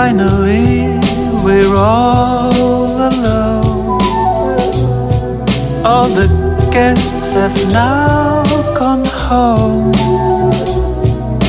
Finally, 0.00 1.00
we're 1.42 1.74
all 1.74 2.52
alone. 3.10 4.00
All 5.84 6.06
the 6.06 6.28
guests 6.70 7.32
have 7.32 7.56
now 7.72 8.44
gone 8.78 9.04
home. 9.04 9.90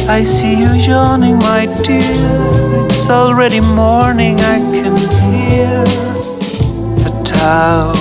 I 0.10 0.24
see 0.24 0.56
you 0.64 0.74
yawning, 0.74 1.38
my 1.38 1.68
dear. 1.84 2.88
It's 2.90 3.08
already 3.08 3.62
morning, 3.62 4.40
I 4.40 4.58
can 4.74 4.98
hear 5.22 5.84
the 7.04 7.12
town 7.24 7.96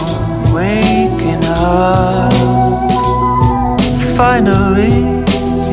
waking 0.55 1.45
up. 1.45 2.33
Finally, 4.17 4.97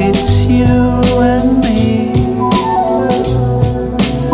it's 0.05 0.45
you 0.45 0.65
and. 1.21 1.64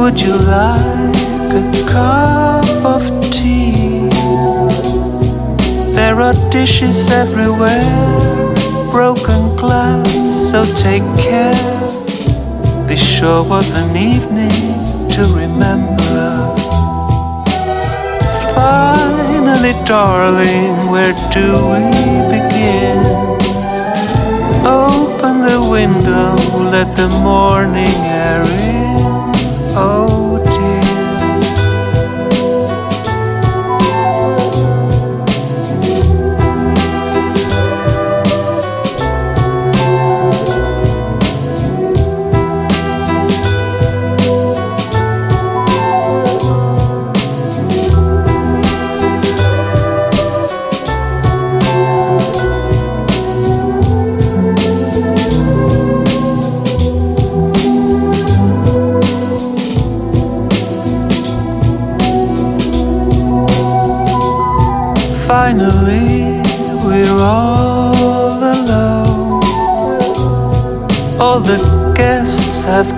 Would 0.01 0.19
you 0.19 0.34
like 0.34 1.53
a 1.53 1.85
cup 1.85 2.66
of 2.84 3.03
tea? 3.29 4.09
There 5.94 6.19
are 6.19 6.34
dishes 6.50 7.07
everywhere, 7.12 7.85
broken 8.89 9.56
glass, 9.56 10.09
so 10.50 10.63
take 10.66 11.06
care. 11.17 11.53
This 12.88 13.00
sure 13.00 13.44
was 13.44 13.72
an 13.78 13.95
evening 13.95 14.50
to 15.13 15.22
remember. 15.35 16.33
Finally, 18.56 19.73
darling, 19.85 20.89
where 20.89 21.13
do 21.31 21.45
we 21.69 21.85
begin? 22.33 23.06
Open 24.66 25.45
the 25.45 25.62
window, 25.69 26.33
let 26.72 26.89
the 26.97 27.07
morning 27.22 27.95
air 28.25 28.41
in. 28.66 28.81
Oh 29.74 30.31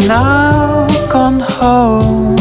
now 0.08 0.88
gone 1.12 1.40
home. 1.40 2.36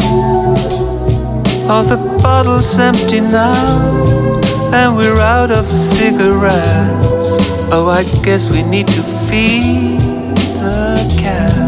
All 1.69 1.83
the 1.83 1.97
bottles 2.21 2.77
empty 2.77 3.19
now, 3.19 4.41
and 4.73 4.95
we're 4.95 5.19
out 5.19 5.51
of 5.51 5.71
cigarettes. 5.71 7.37
Oh, 7.71 7.87
I 7.89 8.03
guess 8.23 8.49
we 8.49 8.63
need 8.63 8.87
to 8.87 9.03
feed 9.27 9.99
the 10.59 11.15
cats. 11.19 11.62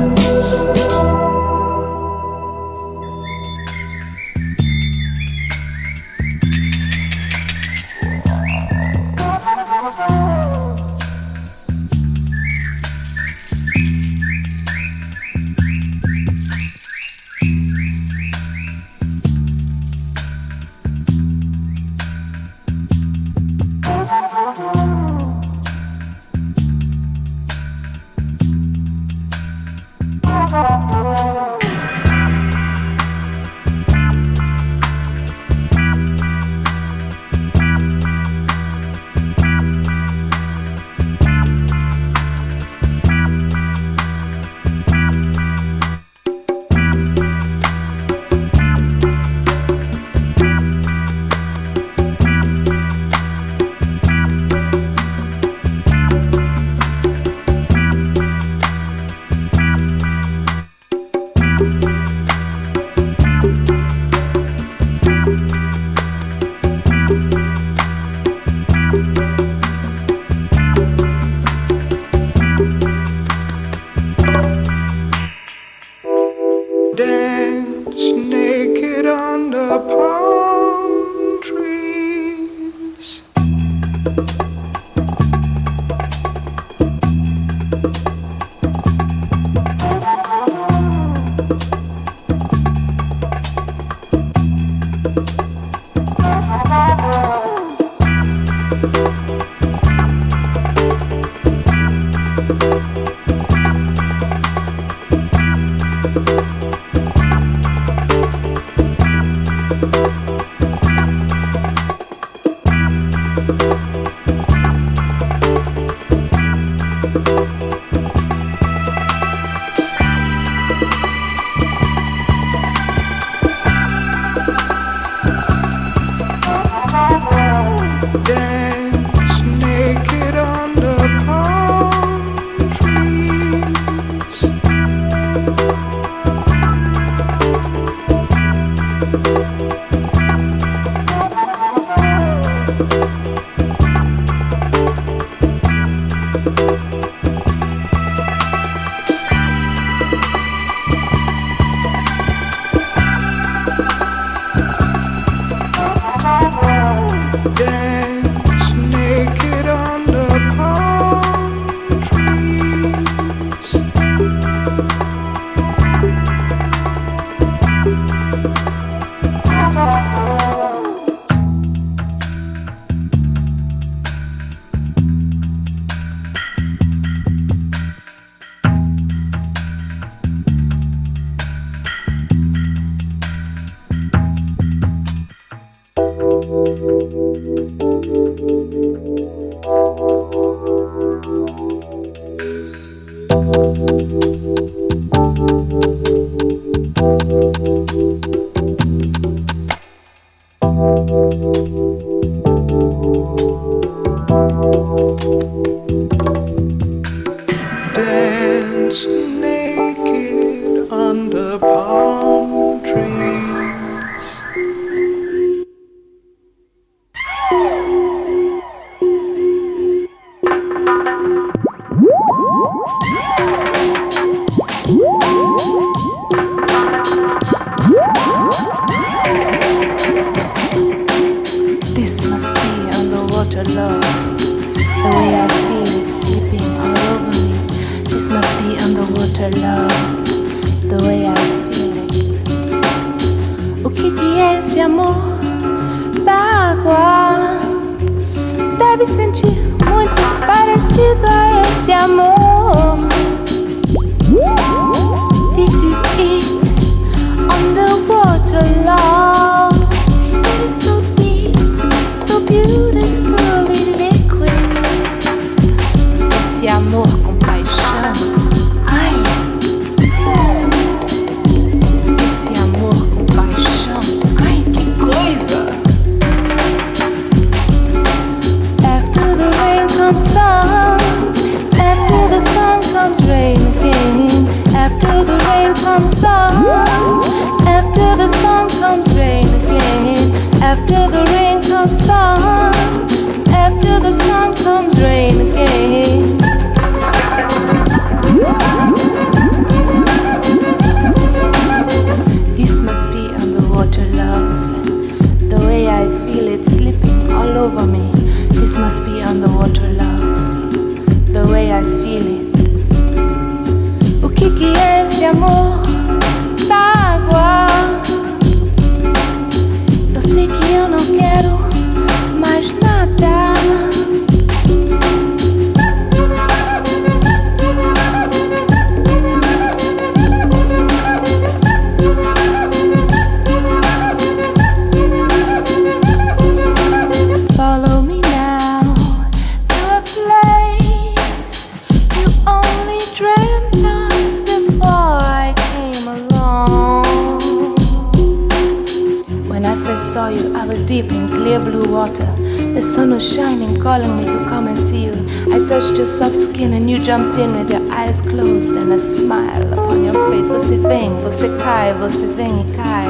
Skin 356.56 356.74
and 356.74 356.90
you 356.90 356.98
jumped 356.98 357.38
in 357.38 357.54
with 357.54 357.70
your 357.70 357.92
eyes 357.92 358.22
closed 358.22 358.74
and 358.78 358.94
a 358.94 359.00
smile 359.00 359.74
upon 359.74 360.06
your 360.06 360.14
face. 360.30 360.48
Você 360.48 360.78
vem, 360.78 361.12
você 361.22 361.50
cai, 361.62 361.94
você 361.94 362.26
vem 362.28 362.62
e 362.62 362.72
cai. 362.78 363.10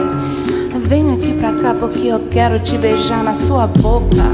Vem 0.88 1.14
aqui 1.14 1.34
pra 1.34 1.54
cá 1.54 1.76
porque 1.80 2.08
eu 2.08 2.20
quero 2.32 2.60
te 2.60 2.76
beijar 2.78 3.24
na 3.24 3.36
sua 3.36 3.68
boca. 3.68 4.26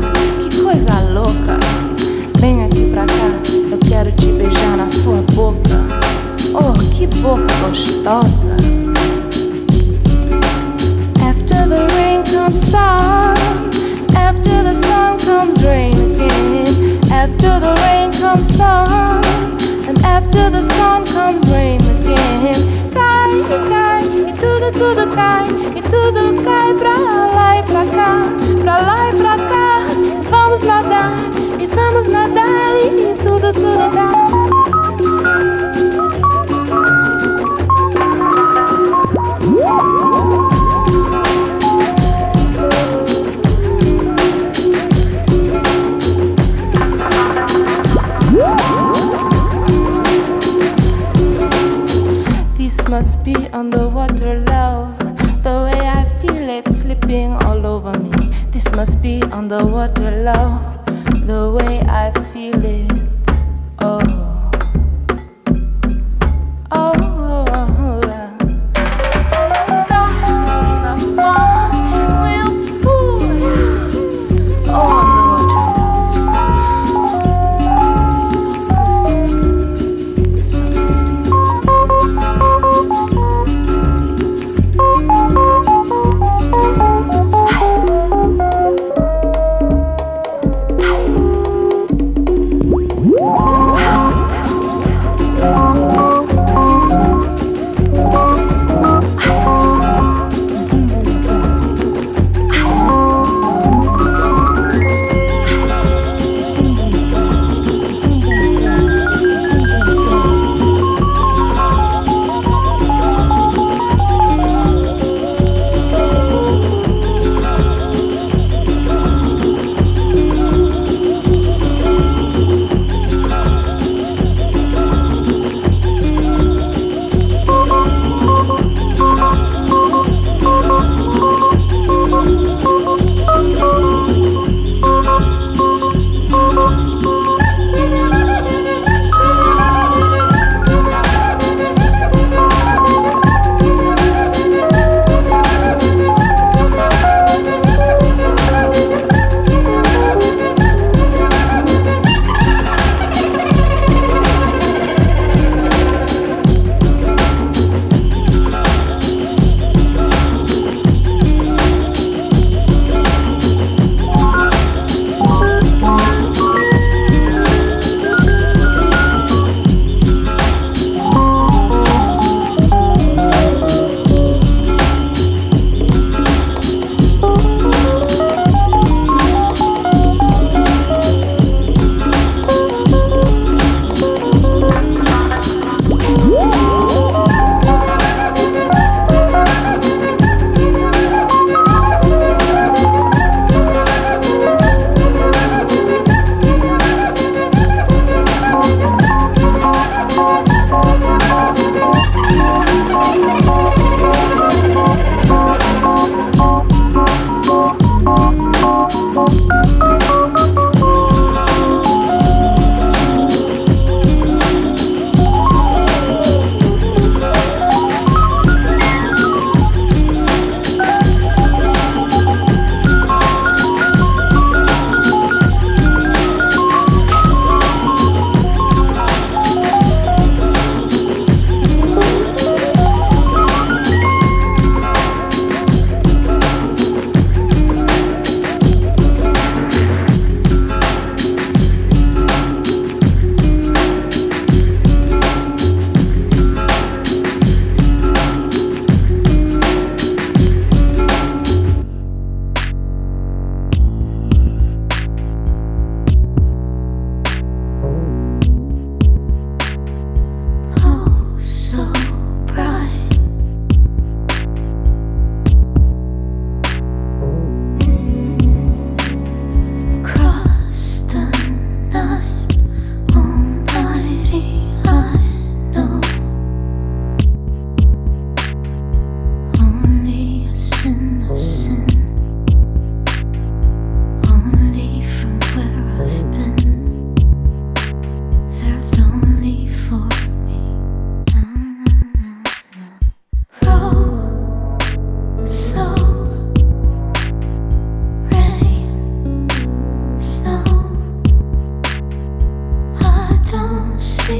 Que 0.42 0.62
coisa 0.62 0.92
louca. 1.12 1.60
Vem 2.40 2.64
aqui 2.64 2.90
pra 2.90 3.06
cá, 3.06 3.30
eu 3.72 3.78
quero 3.80 4.12
te 4.14 4.28
beijar 4.28 4.78
na 4.78 4.90
sua 4.90 5.22
boca. 5.34 5.78
Oh, 6.54 6.74
que 6.96 7.06
boca 7.08 7.54
gostosa. 7.68 8.56
After 11.22 11.68
the 11.68 11.86
rain 11.96 12.24
comes 12.24 12.62
sun. 12.70 13.36
After 14.16 14.64
the 14.64 14.76
sun 14.88 15.18
comes 15.20 15.62
rain 15.66 15.96
again. 16.14 16.91
After 17.12 17.60
the 17.60 17.74
rain 17.84 18.12
comes 18.14 18.56
sun. 18.56 19.24
And 19.88 19.98
after 20.06 20.50
the 20.50 20.64
sun 20.76 21.06
comes 21.06 21.44
rain 21.52 21.82
again. 21.82 22.92
Cai, 22.94 23.32
cai, 23.70 24.04
e 24.30 24.34
tudo, 24.34 24.72
tudo 24.72 25.14
cai. 25.14 25.46
E 25.76 25.82
tudo 25.82 26.44
cai 26.44 26.74
pra 26.74 26.96
lá 27.36 27.60
e 27.60 27.64
pra 27.64 27.86
cá. 27.86 28.14
Pra 28.62 28.78
lá 28.88 29.10
e 29.10 29.16
pra 29.18 29.38
cá. 29.52 29.86
Vamos 30.30 30.64
nadar, 30.64 31.12
e 31.60 31.68
vamos 31.68 32.08
nadar. 32.08 32.76
E 32.78 33.14
tudo, 33.22 33.54
tudo 33.54 33.94
dá. 33.94 34.61
Must 53.02 53.24
be 53.24 53.36
underwater 53.48 54.42
love. 54.42 54.96
The 55.42 55.56
way 55.66 55.80
I 55.90 56.06
feel 56.22 56.48
it 56.58 56.72
slipping 56.72 57.32
all 57.32 57.66
over 57.66 57.98
me. 57.98 58.30
This 58.52 58.72
must 58.74 59.02
be 59.02 59.24
underwater 59.24 60.12
love. 60.24 60.86
The 61.26 61.52
way 61.52 61.80
I 61.80 62.12
feel 62.32 62.64
it. 62.64 63.01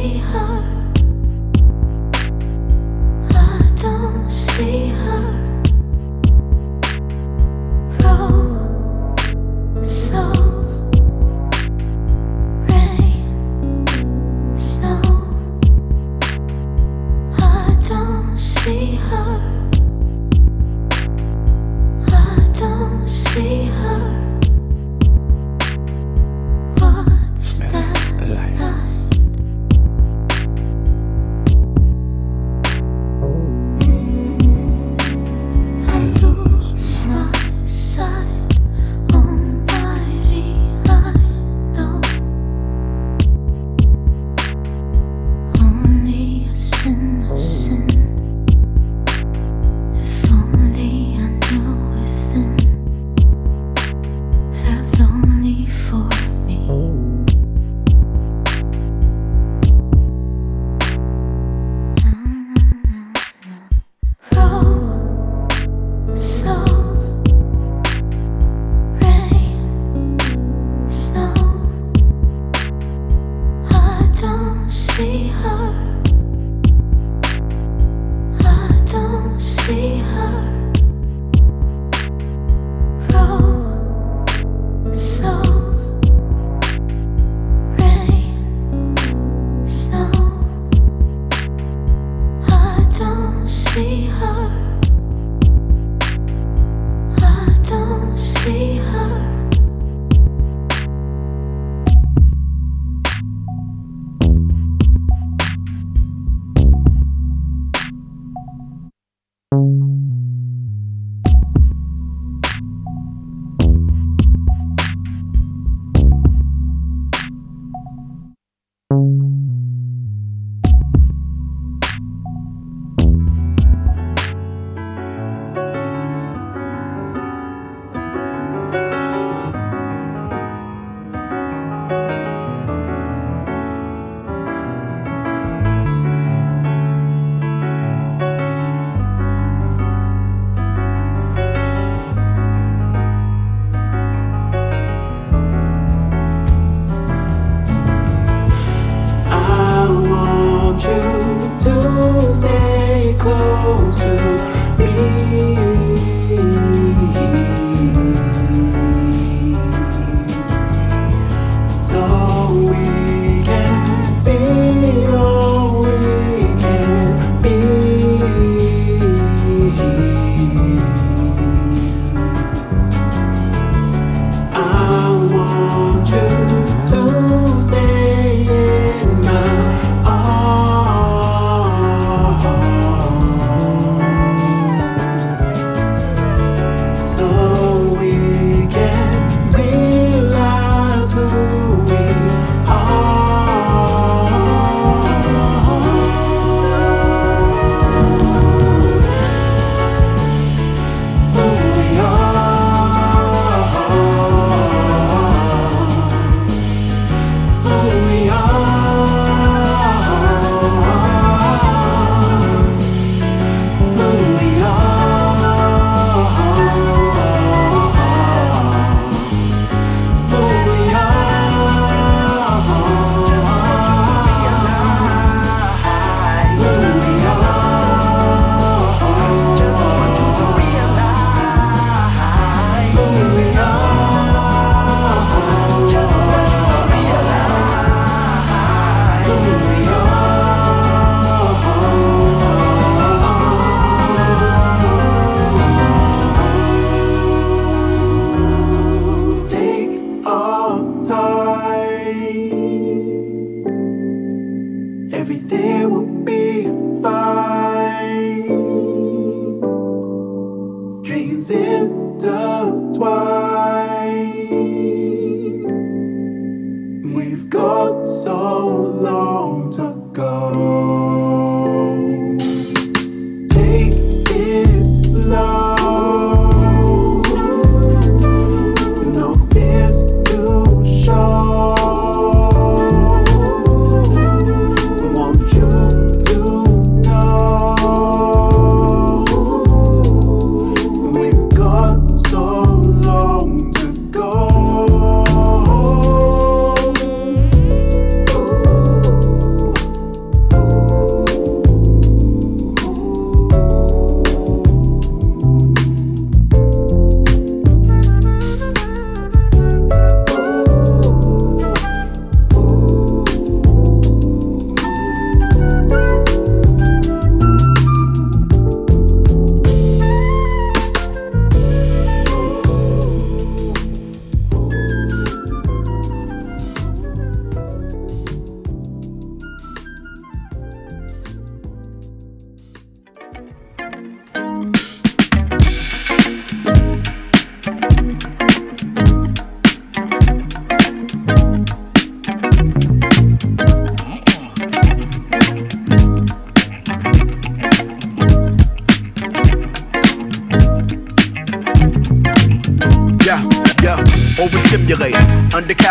sweetheart 0.02 0.81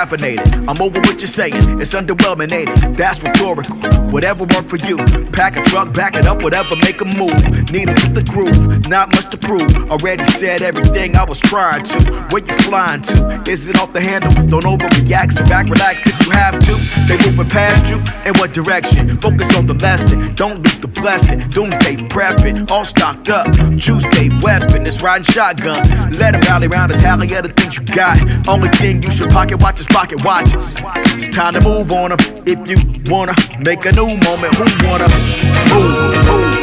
undercaffeinated. 0.00 0.68
I'm 0.68 0.80
over 0.82 0.98
what 1.00 1.20
you're 1.20 1.28
saying, 1.28 1.80
it's 1.80 1.94
underwhelming, 1.94 2.50
it? 2.52 2.96
That's 2.96 3.22
rhetorical. 3.22 3.76
Whatever 4.10 4.44
worked 4.44 4.68
for 4.68 4.76
you. 4.76 4.96
Pack 5.32 5.56
a 5.56 5.62
truck, 5.62 5.94
back 5.94 6.16
it 6.16 6.26
up, 6.26 6.42
whatever, 6.42 6.76
make 6.76 7.00
a 7.00 7.04
move. 7.04 7.40
Needle 7.70 7.94
with 7.94 8.14
the 8.14 8.24
groove, 8.28 8.88
not 8.88 9.08
much 9.14 9.30
to 9.30 9.36
prove. 9.36 9.90
Already 9.90 10.24
said 10.24 10.62
everything 10.62 11.16
I 11.16 11.24
was 11.24 11.38
trying 11.38 11.84
to. 11.84 11.98
Where 12.30 12.42
you 12.42 12.54
flying 12.64 13.02
to? 13.02 13.44
Is 13.48 13.68
it 13.68 13.78
off 13.78 13.92
the 13.92 14.00
handle? 14.00 14.32
Don't 14.48 14.64
overreact, 14.64 15.32
sit 15.32 15.48
back, 15.48 15.66
relax 15.66 16.06
if 16.06 16.26
you 16.26 16.32
have 16.32 16.58
to. 16.66 16.74
They 17.06 17.16
moving 17.30 17.48
past 17.48 17.88
you, 17.88 17.96
in 18.26 18.36
what 18.38 18.52
direction? 18.52 19.08
Focus 19.20 19.54
on 19.56 19.66
the 19.66 19.74
lesson, 19.74 20.34
don't 20.34 20.58
lose 20.62 20.80
the 20.80 20.88
blessing. 20.88 21.38
Doomsday 21.50 21.96
prepping, 22.08 22.70
all 22.70 22.84
stocked 22.84 23.28
up. 23.28 23.46
Tuesday 23.78 24.28
weapon, 24.40 24.86
it's 24.86 25.02
riding 25.02 25.24
shotgun. 25.24 25.82
Let 26.18 26.32
them 26.32 26.40
rally 26.42 26.66
around 26.66 26.90
the 26.90 26.96
tally 26.96 27.32
of 27.34 27.42
the 27.44 27.50
things 27.50 27.76
you 27.76 27.84
got. 27.84 28.18
Only 28.48 28.68
thing 28.70 29.02
you 29.02 29.10
should 29.10 29.30
pocket 29.30 29.60
watch 29.60 29.80
is 29.80 29.86
pocket 29.92 30.24
watches. 30.24 30.74
It's 31.16 31.29
time 31.29 31.55
to 31.55 31.61
move 31.61 31.92
on 31.92 32.11
them. 32.11 32.18
If 32.46 32.59
you 32.68 32.79
wanna 33.11 33.35
make 33.64 33.85
a 33.85 33.92
new 33.92 34.16
moment, 34.16 34.55
who 34.55 34.64
wanna 34.87 35.09
move? 35.09 35.50
move. 35.70 36.61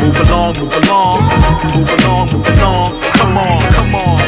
Move 0.00 0.16
along, 0.16 0.56
move 0.58 0.74
along, 0.82 1.22
move 1.74 1.90
along, 2.00 2.32
move 2.32 2.46
along. 2.46 2.90
Come 3.12 3.38
on, 3.38 3.72
come 3.72 3.94
on. 3.94 4.18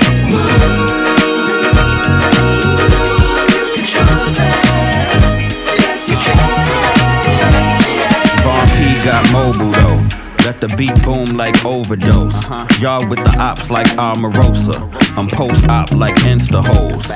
Von 8.43 8.67
P 8.77 9.05
got 9.05 9.33
mobile 9.33 9.71
though. 9.71 10.32
Let 10.44 10.61
the 10.61 10.74
beat 10.76 11.00
boom 11.05 11.37
like 11.37 11.64
overdose. 11.64 12.35
Y'all 12.81 13.09
with 13.09 13.22
the 13.22 13.37
ops 13.38 13.70
like 13.70 13.87
Omarosa. 13.96 14.74
I'm 15.16 15.28
post 15.28 15.68
op 15.68 15.92
like 15.92 16.16
Insta 16.26 16.64
hoes. 16.64 17.11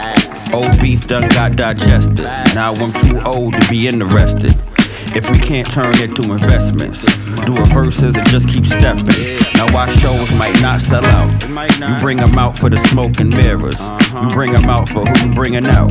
Old 0.54 0.80
beef 0.80 1.08
done 1.08 1.28
got 1.30 1.56
digested. 1.56 2.24
Now 2.54 2.72
I'm 2.72 2.92
too 3.02 3.20
old 3.26 3.54
to 3.54 3.68
be 3.68 3.88
interested. 3.88 4.54
If 5.16 5.28
we 5.30 5.38
can't 5.38 5.68
turn 5.68 5.94
it 5.94 6.14
to 6.16 6.32
investments, 6.32 7.02
do 7.46 7.56
a 7.56 7.66
verses 7.66 8.14
and 8.14 8.26
just 8.28 8.48
keep 8.48 8.64
stepping. 8.64 9.06
Now 9.54 9.76
our 9.76 9.90
shows 9.90 10.30
might 10.32 10.60
not 10.62 10.80
sell 10.80 11.04
out. 11.04 11.30
You 11.42 11.98
bring 11.98 12.18
them 12.18 12.38
out 12.38 12.56
for 12.56 12.70
the 12.70 12.78
smoke 12.90 13.18
and 13.18 13.30
mirrors. 13.30 13.80
You 13.80 14.28
bring 14.28 14.52
them 14.52 14.66
out 14.66 14.88
for 14.88 15.04
who 15.04 15.28
you 15.28 15.34
bringing 15.34 15.66
out. 15.66 15.90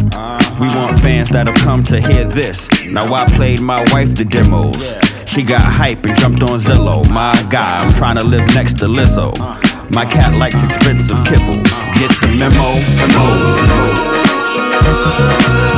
We 0.59 0.67
want 0.67 1.01
fans 1.01 1.29
that 1.29 1.47
have 1.47 1.57
come 1.57 1.83
to 1.85 1.99
hear 1.99 2.23
this. 2.23 2.69
Now 2.85 3.13
I 3.13 3.25
played 3.25 3.59
my 3.59 3.83
wife 3.91 4.15
the 4.15 4.23
demos. 4.23 5.14
She 5.25 5.43
got 5.43 5.61
hype 5.61 6.05
and 6.05 6.15
jumped 6.17 6.43
on 6.43 6.59
Zillow. 6.59 7.09
My 7.09 7.33
guy, 7.49 7.81
I'm 7.83 7.91
trying 7.93 8.15
to 8.15 8.23
live 8.23 8.47
next 8.53 8.77
to 8.79 8.85
Lizzo. 8.85 9.33
My 9.91 10.05
cat 10.05 10.33
likes 10.35 10.63
expensive 10.63 11.23
kibble. 11.25 11.61
Get 11.99 12.11
the 12.21 12.27
memo, 12.37 12.79
memo. 15.69 15.74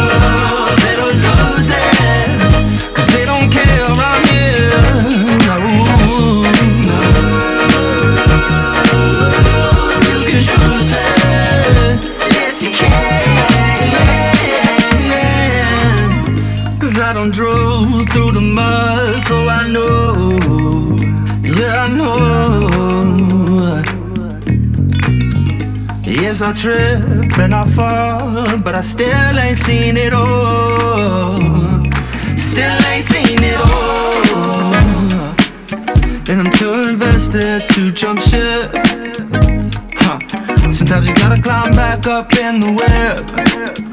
Trip 26.58 27.38
and 27.38 27.54
I 27.54 27.64
fall, 27.76 28.58
but 28.64 28.74
I 28.74 28.82
still 28.82 29.38
ain't 29.38 29.60
seen 29.60 29.96
it 29.96 30.12
all. 30.12 31.38
Still 32.36 32.80
ain't 32.92 33.06
seen 33.06 33.44
it 33.44 33.58
all. 33.58 34.74
And 36.30 36.42
I'm 36.42 36.52
too 36.52 36.90
invested 36.90 37.70
to 37.70 37.92
jump 37.92 38.20
ship. 38.22 38.72
Huh. 39.94 40.20
Sometimes 40.72 41.08
you 41.08 41.16
gotta 41.16 41.40
climb 41.42 41.76
back 41.76 42.08
up 42.08 42.34
in 42.34 42.60
the 42.60 42.72
web 42.72 43.87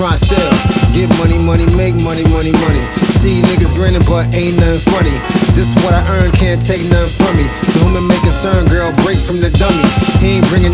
try 0.00 0.16
still. 0.16 0.52
Get 0.96 1.12
money, 1.20 1.36
money, 1.36 1.68
make 1.76 1.92
money, 2.00 2.24
money, 2.32 2.52
money. 2.56 2.84
See 3.20 3.42
niggas 3.44 3.74
grinning, 3.76 4.00
but 4.08 4.32
ain't 4.32 4.56
nothing 4.56 4.80
funny. 4.88 5.12
This 5.52 5.68
what 5.84 5.92
I 5.92 6.00
earn, 6.16 6.32
can't 6.32 6.56
take 6.56 6.80
nothing 6.88 7.12
from 7.20 7.36
me. 7.36 7.44
To 7.44 7.76
whom 7.84 7.92
it 8.00 8.06
may 8.08 8.20
concern, 8.24 8.64
girl, 8.66 8.88
break 9.04 9.20
from 9.20 9.44
the 9.44 9.50
dummy. 9.60 9.89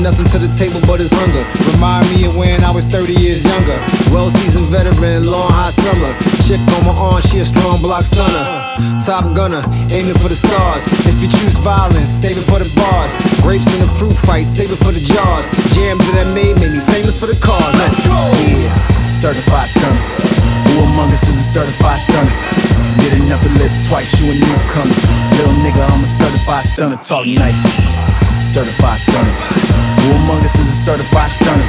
Nothing 0.06 0.30
to 0.38 0.38
the 0.38 0.54
table 0.54 0.78
but 0.86 1.02
his 1.02 1.10
hunger. 1.10 1.42
Remind 1.74 2.06
me 2.14 2.30
of 2.30 2.38
when 2.38 2.62
I 2.62 2.70
was 2.70 2.86
30 2.86 3.10
years 3.18 3.42
younger. 3.42 3.74
Well 4.14 4.30
seasoned 4.30 4.70
veteran, 4.70 5.26
long 5.26 5.50
hot 5.50 5.74
summer. 5.74 6.14
Chick 6.46 6.62
on 6.78 6.86
my 6.86 6.94
arm, 6.94 7.18
she 7.26 7.42
a 7.42 7.44
strong 7.44 7.82
block 7.82 8.06
stunner. 8.06 8.46
Top 9.02 9.34
gunner, 9.34 9.66
aiming 9.90 10.14
for 10.22 10.30
the 10.30 10.38
stars. 10.38 10.86
If 11.10 11.18
you 11.18 11.26
choose 11.26 11.58
violence, 11.58 12.06
save 12.06 12.38
it 12.38 12.46
for 12.46 12.62
the 12.62 12.70
bars. 12.78 13.18
Grapes 13.42 13.66
in 13.74 13.82
the 13.82 13.90
fruit 13.98 14.14
fight, 14.14 14.46
save 14.46 14.70
it 14.70 14.78
for 14.78 14.94
the 14.94 15.02
jars. 15.02 15.50
Jam 15.74 15.98
that 15.98 16.22
I 16.22 16.26
made 16.38 16.54
made 16.62 16.70
me 16.70 16.82
famous 16.86 17.18
for 17.18 17.26
the 17.26 17.34
cause. 17.42 17.74
Let's 17.74 17.98
go! 18.06 18.14
Yeah, 18.46 18.70
certified 19.10 19.74
stunner. 19.74 20.06
Who 20.70 20.86
among 20.86 21.10
us 21.10 21.26
is 21.26 21.34
a 21.34 21.46
certified 21.50 21.98
stunner? 21.98 22.30
Did 23.02 23.26
enough 23.26 23.42
to 23.42 23.50
live 23.58 23.74
twice, 23.90 24.14
you 24.22 24.30
a 24.30 24.38
newcomer. 24.38 24.94
Little 25.34 25.58
nigga, 25.66 25.82
I'm 25.82 25.98
a 25.98 26.06
certified 26.06 26.62
stunner. 26.62 26.98
Talk 27.02 27.26
nice. 27.26 28.25
Certified 28.56 28.98
stunner. 28.98 29.32
Who 30.00 30.12
among 30.12 30.42
us 30.42 30.54
is 30.58 30.70
a 30.70 30.72
certified 30.72 31.28
stunner? 31.28 31.68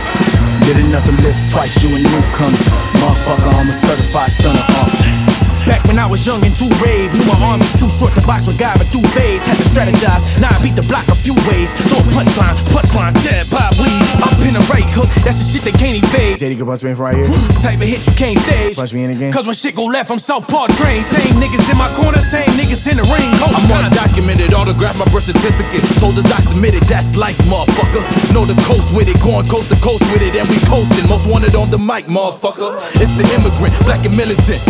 Did 0.66 0.86
enough 0.86 1.04
to 1.04 1.12
live 1.12 1.36
twice, 1.52 1.84
you 1.84 1.90
a 1.90 2.00
newcomer. 2.00 2.56
Motherfucker, 3.04 3.54
I'm 3.56 3.68
a 3.68 3.74
certified 3.74 4.32
stunner. 4.32 4.64
Uh. 4.70 5.27
Back 5.68 5.84
when 5.84 6.00
I 6.00 6.08
was 6.08 6.24
young 6.24 6.40
and 6.48 6.56
too 6.56 6.72
brave, 6.80 7.12
knew 7.12 7.28
my 7.28 7.36
arm 7.44 7.60
was 7.60 7.76
too 7.76 7.92
short 7.92 8.16
to 8.16 8.24
box 8.24 8.48
with 8.48 8.56
guy, 8.56 8.72
but 8.80 8.88
through 8.88 9.04
phase. 9.12 9.44
Had 9.44 9.60
to 9.60 9.68
strategize, 9.68 10.24
now 10.40 10.48
I 10.48 10.58
beat 10.64 10.80
the 10.80 10.88
block 10.88 11.04
a 11.12 11.18
few 11.20 11.36
ways. 11.52 11.76
Throw 11.92 12.00
a 12.00 12.08
punchline, 12.16 12.56
punchline, 12.72 13.14
jab, 13.20 13.44
pop, 13.52 13.76
weave. 13.76 14.24
Up 14.24 14.40
in 14.48 14.56
the 14.56 14.64
right 14.72 14.88
hook, 14.96 15.12
that's 15.28 15.44
the 15.44 15.48
shit 15.52 15.64
they 15.68 15.76
can't 15.76 16.00
evade. 16.00 16.40
JD 16.40 16.56
can 16.56 16.66
punch 16.66 16.88
me 16.88 16.92
in 16.92 16.96
from 16.96 17.12
right 17.12 17.20
here. 17.20 17.28
Type 17.60 17.84
of 17.84 17.88
hit 17.88 18.00
you 18.08 18.16
can't 18.16 18.40
stage. 18.40 18.80
Punch 18.80 18.96
me 18.96 19.04
in 19.04 19.12
again. 19.12 19.32
Cause 19.36 19.44
when 19.44 19.54
shit 19.54 19.76
go 19.76 19.92
left, 19.92 20.08
I'm 20.08 20.24
Southpaw 20.24 20.72
trained. 20.80 21.04
Same 21.04 21.36
niggas 21.36 21.68
in 21.68 21.76
my 21.76 21.92
corner, 22.00 22.24
same 22.24 22.48
niggas 22.56 22.88
in 22.88 22.96
the 22.96 23.06
ring. 23.12 23.28
Coach 23.36 23.60
I'm 23.68 23.84
on 23.84 23.92
documented, 23.92 24.56
autograph 24.56 24.96
my 24.96 25.08
birth 25.12 25.28
certificate. 25.28 25.84
Told 26.00 26.16
the 26.16 26.24
doc 26.32 26.48
submitted, 26.48 26.88
that's 26.88 27.20
life, 27.20 27.38
motherfucker. 27.52 28.08
Know 28.32 28.48
the 28.48 28.56
coast 28.64 28.96
with 28.96 29.12
it, 29.12 29.20
going 29.20 29.44
coast 29.52 29.68
to 29.76 29.78
coast 29.84 30.08
with 30.16 30.24
it, 30.24 30.40
and 30.40 30.48
we 30.48 30.56
coasting. 30.64 31.04
Most 31.12 31.28
wanted 31.28 31.60
on 31.60 31.68
the 31.68 31.82
mic, 31.82 32.08
motherfucker. 32.08 32.80
It's 33.04 33.20
the 33.20 33.28
immigrant, 33.36 33.76
black 33.84 34.08
and 34.08 34.16
militant. 34.16 34.64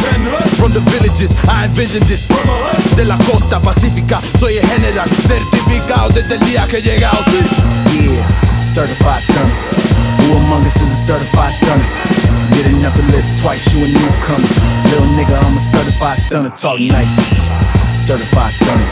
From 0.58 0.74
the 0.74 0.87
villages, 0.89 1.32
I 1.47 1.65
envisioned 1.65 2.08
this. 2.08 2.28
De 2.95 3.06
la 3.06 3.17
costa 3.30 3.60
pacífica, 3.62 4.21
soy 4.39 4.58
el 4.58 4.67
general. 4.67 5.10
Certificado 5.28 6.10
desde 6.10 6.36
el 6.36 6.41
día 6.45 6.67
que 6.67 6.82
llegado. 6.82 7.17
Sí. 7.32 7.39
Yeah, 7.97 8.28
certified 8.63 9.21
stunner. 9.21 9.52
Who 10.19 10.38
among 10.38 10.65
us 10.65 10.76
is 10.76 10.91
a 10.91 10.95
certified 10.95 11.52
stunner? 11.52 11.86
Did 12.54 12.67
enough 12.67 12.95
to 12.95 13.04
live 13.04 13.26
twice, 13.41 13.73
you 13.73 13.86
a 13.86 13.88
newcomer. 13.88 14.47
Little 14.86 15.08
nigga, 15.15 15.38
I'm 15.38 15.56
a 15.56 15.60
certified 15.60 16.17
stunner. 16.17 16.50
Talk 16.50 16.80
nice. 16.80 17.15
Certified 17.95 18.52
stunner. 18.52 18.88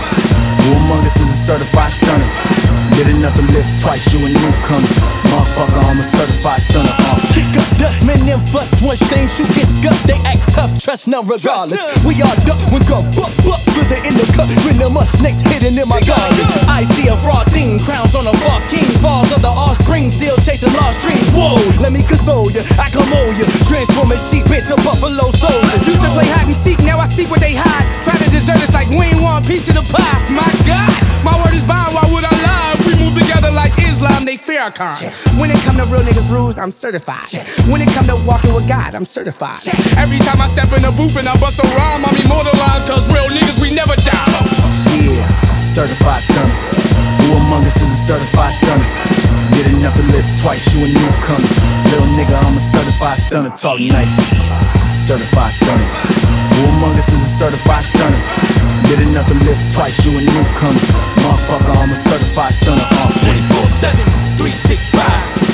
Who 0.64 0.76
among 0.76 1.06
us 1.06 1.16
is 1.18 1.30
a 1.30 1.34
certified 1.34 1.92
stunner? 1.92 2.30
Did 2.96 3.12
enough 3.12 3.36
to 3.36 3.44
live 3.52 3.68
twice, 3.84 4.08
you 4.16 4.24
a 4.24 4.30
newcomer. 4.32 4.88
Motherfucker, 5.28 5.84
I'm 5.84 6.00
a 6.00 6.06
certified 6.06 6.64
stunner. 6.64 6.96
Uh. 6.96 7.20
Kick 7.36 7.52
up 7.60 7.68
dust, 7.76 8.08
man, 8.08 8.16
them 8.24 8.40
fuss. 8.56 8.72
One 8.80 8.96
shame, 8.96 9.28
shoot, 9.28 9.52
get 9.52 9.68
scuffed. 9.68 10.08
They 10.08 10.16
act 10.24 10.48
tough, 10.56 10.72
trust 10.80 11.12
none 11.12 11.28
regardless. 11.28 11.84
We 12.08 12.16
all 12.24 12.32
duck 12.48 12.56
when 12.72 12.80
go 12.88 13.04
buck, 13.12 13.36
buck, 13.44 13.60
slither 13.68 14.00
in 14.08 14.16
the 14.16 14.24
cup. 14.32 14.48
When 14.64 14.80
them 14.80 14.96
us 14.96 15.12
snakes 15.20 15.44
hidden 15.44 15.76
in 15.76 15.88
my 15.92 16.00
garden. 16.08 16.40
I 16.72 16.88
see 16.96 17.12
a 17.12 17.20
fraud 17.20 17.52
theme, 17.52 17.84
crowns 17.84 18.16
on 18.16 18.32
a 18.32 18.36
false 18.48 18.64
king. 18.72 18.88
Falls 19.04 19.28
of 19.36 19.44
the 19.44 19.52
offspring, 19.52 20.08
still 20.08 20.40
chasing 20.40 20.72
lost 20.80 21.04
dreams. 21.04 21.28
Whoa, 21.36 21.60
let 21.84 21.92
me 21.92 22.00
console 22.00 22.48
ya, 22.56 22.64
I 22.80 22.88
come 22.96 23.12
on 23.12 23.36
ya. 23.36 23.44
Transform 23.68 24.16
a 24.16 24.18
sheep 24.18 24.48
into 24.48 24.72
buffalo 24.88 25.36
soldiers. 25.36 25.84
Used 25.84 26.00
to 26.00 26.08
play 26.16 26.32
hide 26.32 26.48
and 26.48 26.56
seek, 26.56 26.80
now 26.88 27.04
I 27.04 27.12
seek 27.12 27.28
what 27.28 27.44
they 27.44 27.60
hide. 27.60 27.84
Try 28.08 28.16
to 28.16 28.30
desert 28.32 28.64
us 28.64 28.72
like 28.72 28.88
we 28.88 29.12
ain't 29.12 29.20
want 29.20 29.44
a 29.44 29.52
piece 29.52 29.68
of 29.68 29.76
the 29.76 29.84
pie. 29.92 30.32
My 30.32 30.48
God, 30.64 30.96
my 31.28 31.36
word 31.44 31.52
is 31.52 31.68
bond, 31.68 31.92
why 31.92 32.08
Farrakhan. 34.72 35.40
When 35.40 35.52
it 35.52 35.58
come 35.62 35.78
to 35.78 35.86
real 35.86 36.02
niggas 36.02 36.30
rules, 36.32 36.58
I'm 36.58 36.72
certified. 36.72 37.30
When 37.70 37.82
it 37.82 37.90
come 37.94 38.06
to 38.06 38.18
walking 38.26 38.54
with 38.54 38.68
God, 38.68 38.96
I'm 38.96 39.06
certified. 39.06 39.62
Every 39.98 40.18
time 40.20 40.42
I 40.42 40.48
step 40.48 40.72
in 40.74 40.82
the 40.82 40.94
booth 40.98 41.18
and 41.18 41.28
I 41.28 41.38
bust 41.40 41.60
a 41.60 41.68
rhyme, 41.78 42.06
I'm 42.06 42.16
immortalized, 42.26 42.88
cause 42.88 43.08
real 43.14 43.30
niggas, 43.30 43.62
we 43.62 43.74
never 43.74 43.96
die. 43.96 44.42
Yeah, 44.98 45.28
certified 45.62 46.22
stunner. 46.22 46.50
Who 47.22 47.38
among 47.38 47.66
us 47.66 47.82
is 47.82 47.92
a 47.92 48.02
certified 48.10 48.52
stunner? 48.52 48.90
Did 49.54 49.68
enough 49.78 49.96
to 49.96 50.04
live 50.10 50.26
twice, 50.42 50.74
you 50.74 50.86
a 50.86 50.88
newcomer. 50.90 51.46
Little 51.94 52.10
nigga, 52.18 52.36
I'm 52.42 52.56
a 52.56 52.60
certified 52.60 53.18
stunner. 53.20 53.50
Talk 53.56 53.80
nice. 53.80 54.85
Certified 54.96 55.52
stunner. 55.52 55.86
Who 56.56 56.66
among 56.78 56.98
us 56.98 57.12
is 57.14 57.22
a 57.22 57.28
certified 57.28 57.84
stunner? 57.84 58.18
Did 58.88 59.06
enough 59.08 59.28
to 59.28 59.36
live 59.36 59.60
twice, 59.74 60.06
you 60.06 60.18
a 60.18 60.22
newcomer. 60.22 60.80
Motherfucker, 61.22 61.76
I'm 61.78 61.92
a 61.92 61.96
certified 61.96 62.54
stunner. 62.54 62.82
Uh. 62.82 63.12
24 63.22 63.68
7, 63.68 64.02
365. 64.40 64.96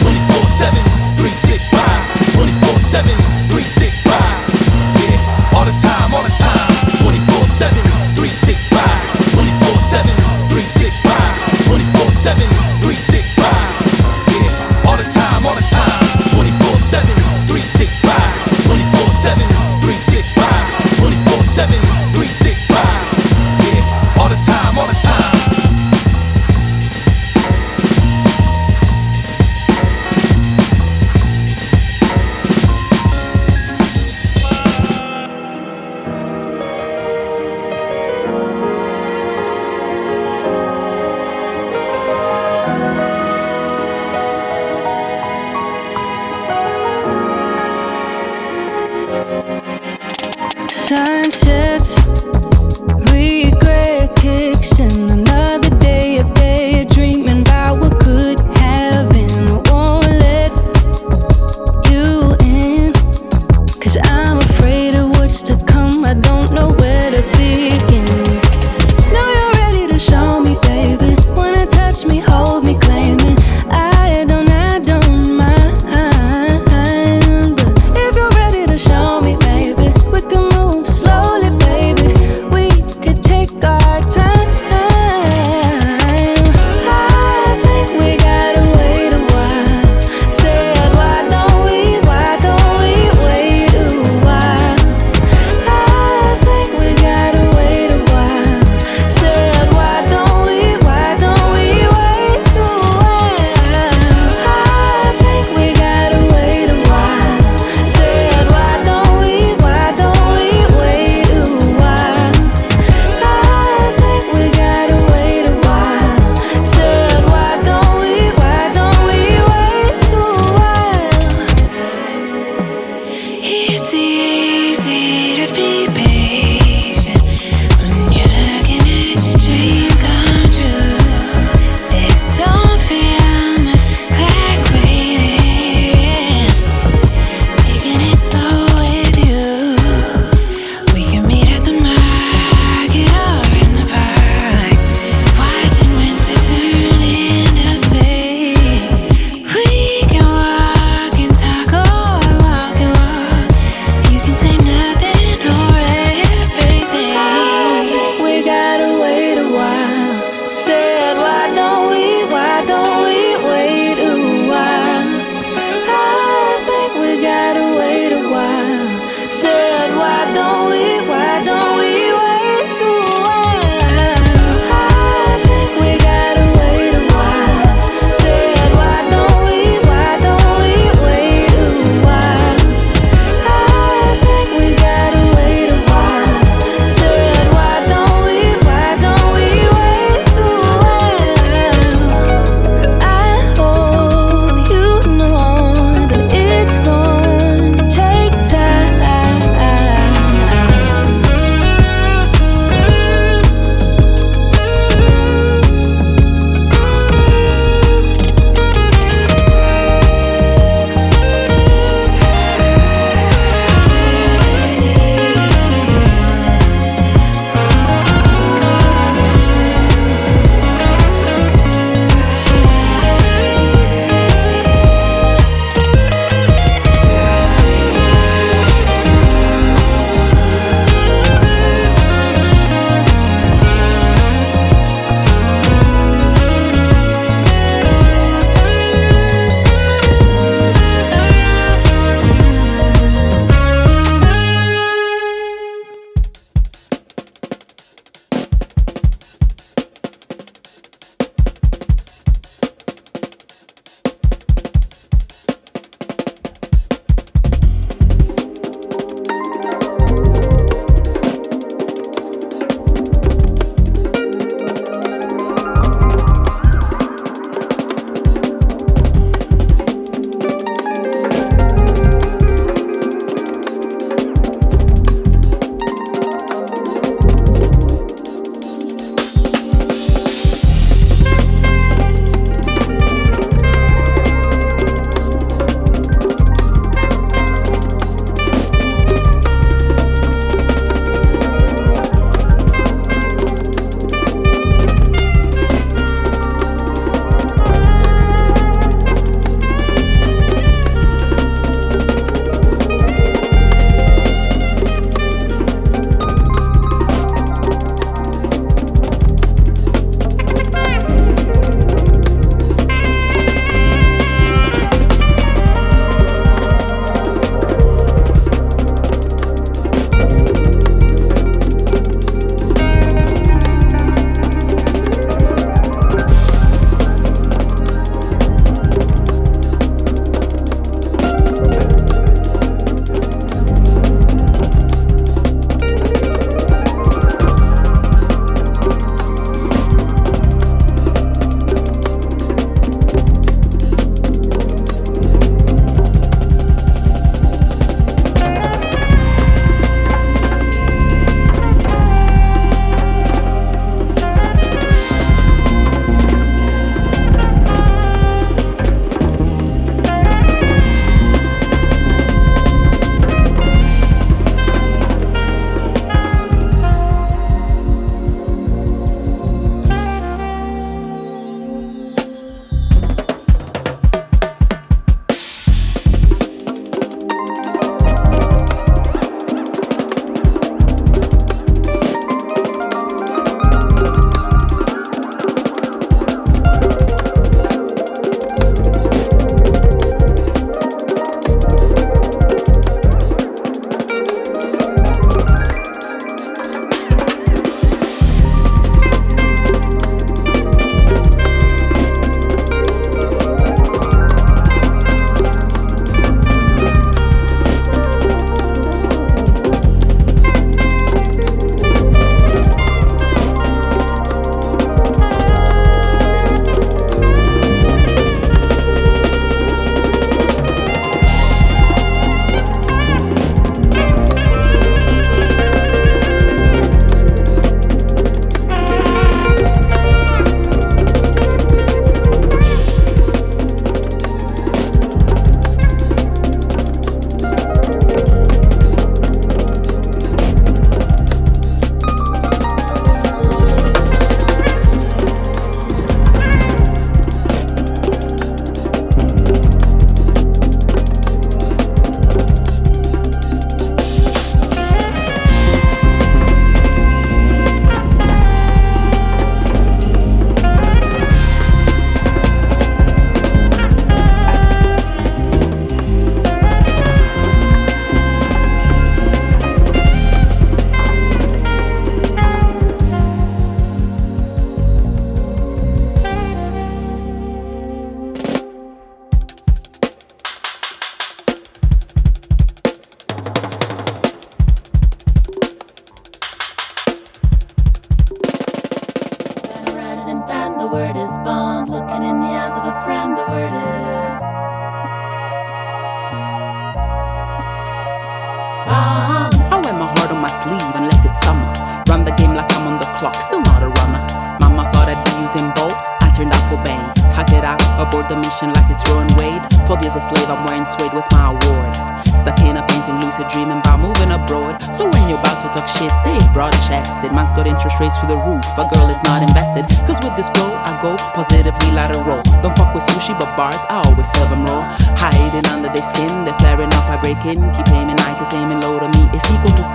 24 0.01 0.45
7, 0.45 0.77
365. 1.17 2.37
24 2.37 2.79
7, 2.79 3.17
365. 3.51 4.13
Yeah, 5.03 5.57
all 5.57 5.65
the 5.65 5.75
time, 5.83 6.13
all 6.15 6.23
the 6.23 6.31
time. 6.37 6.69
24 7.03 7.43
7, 7.45 7.75
365. 8.15 8.40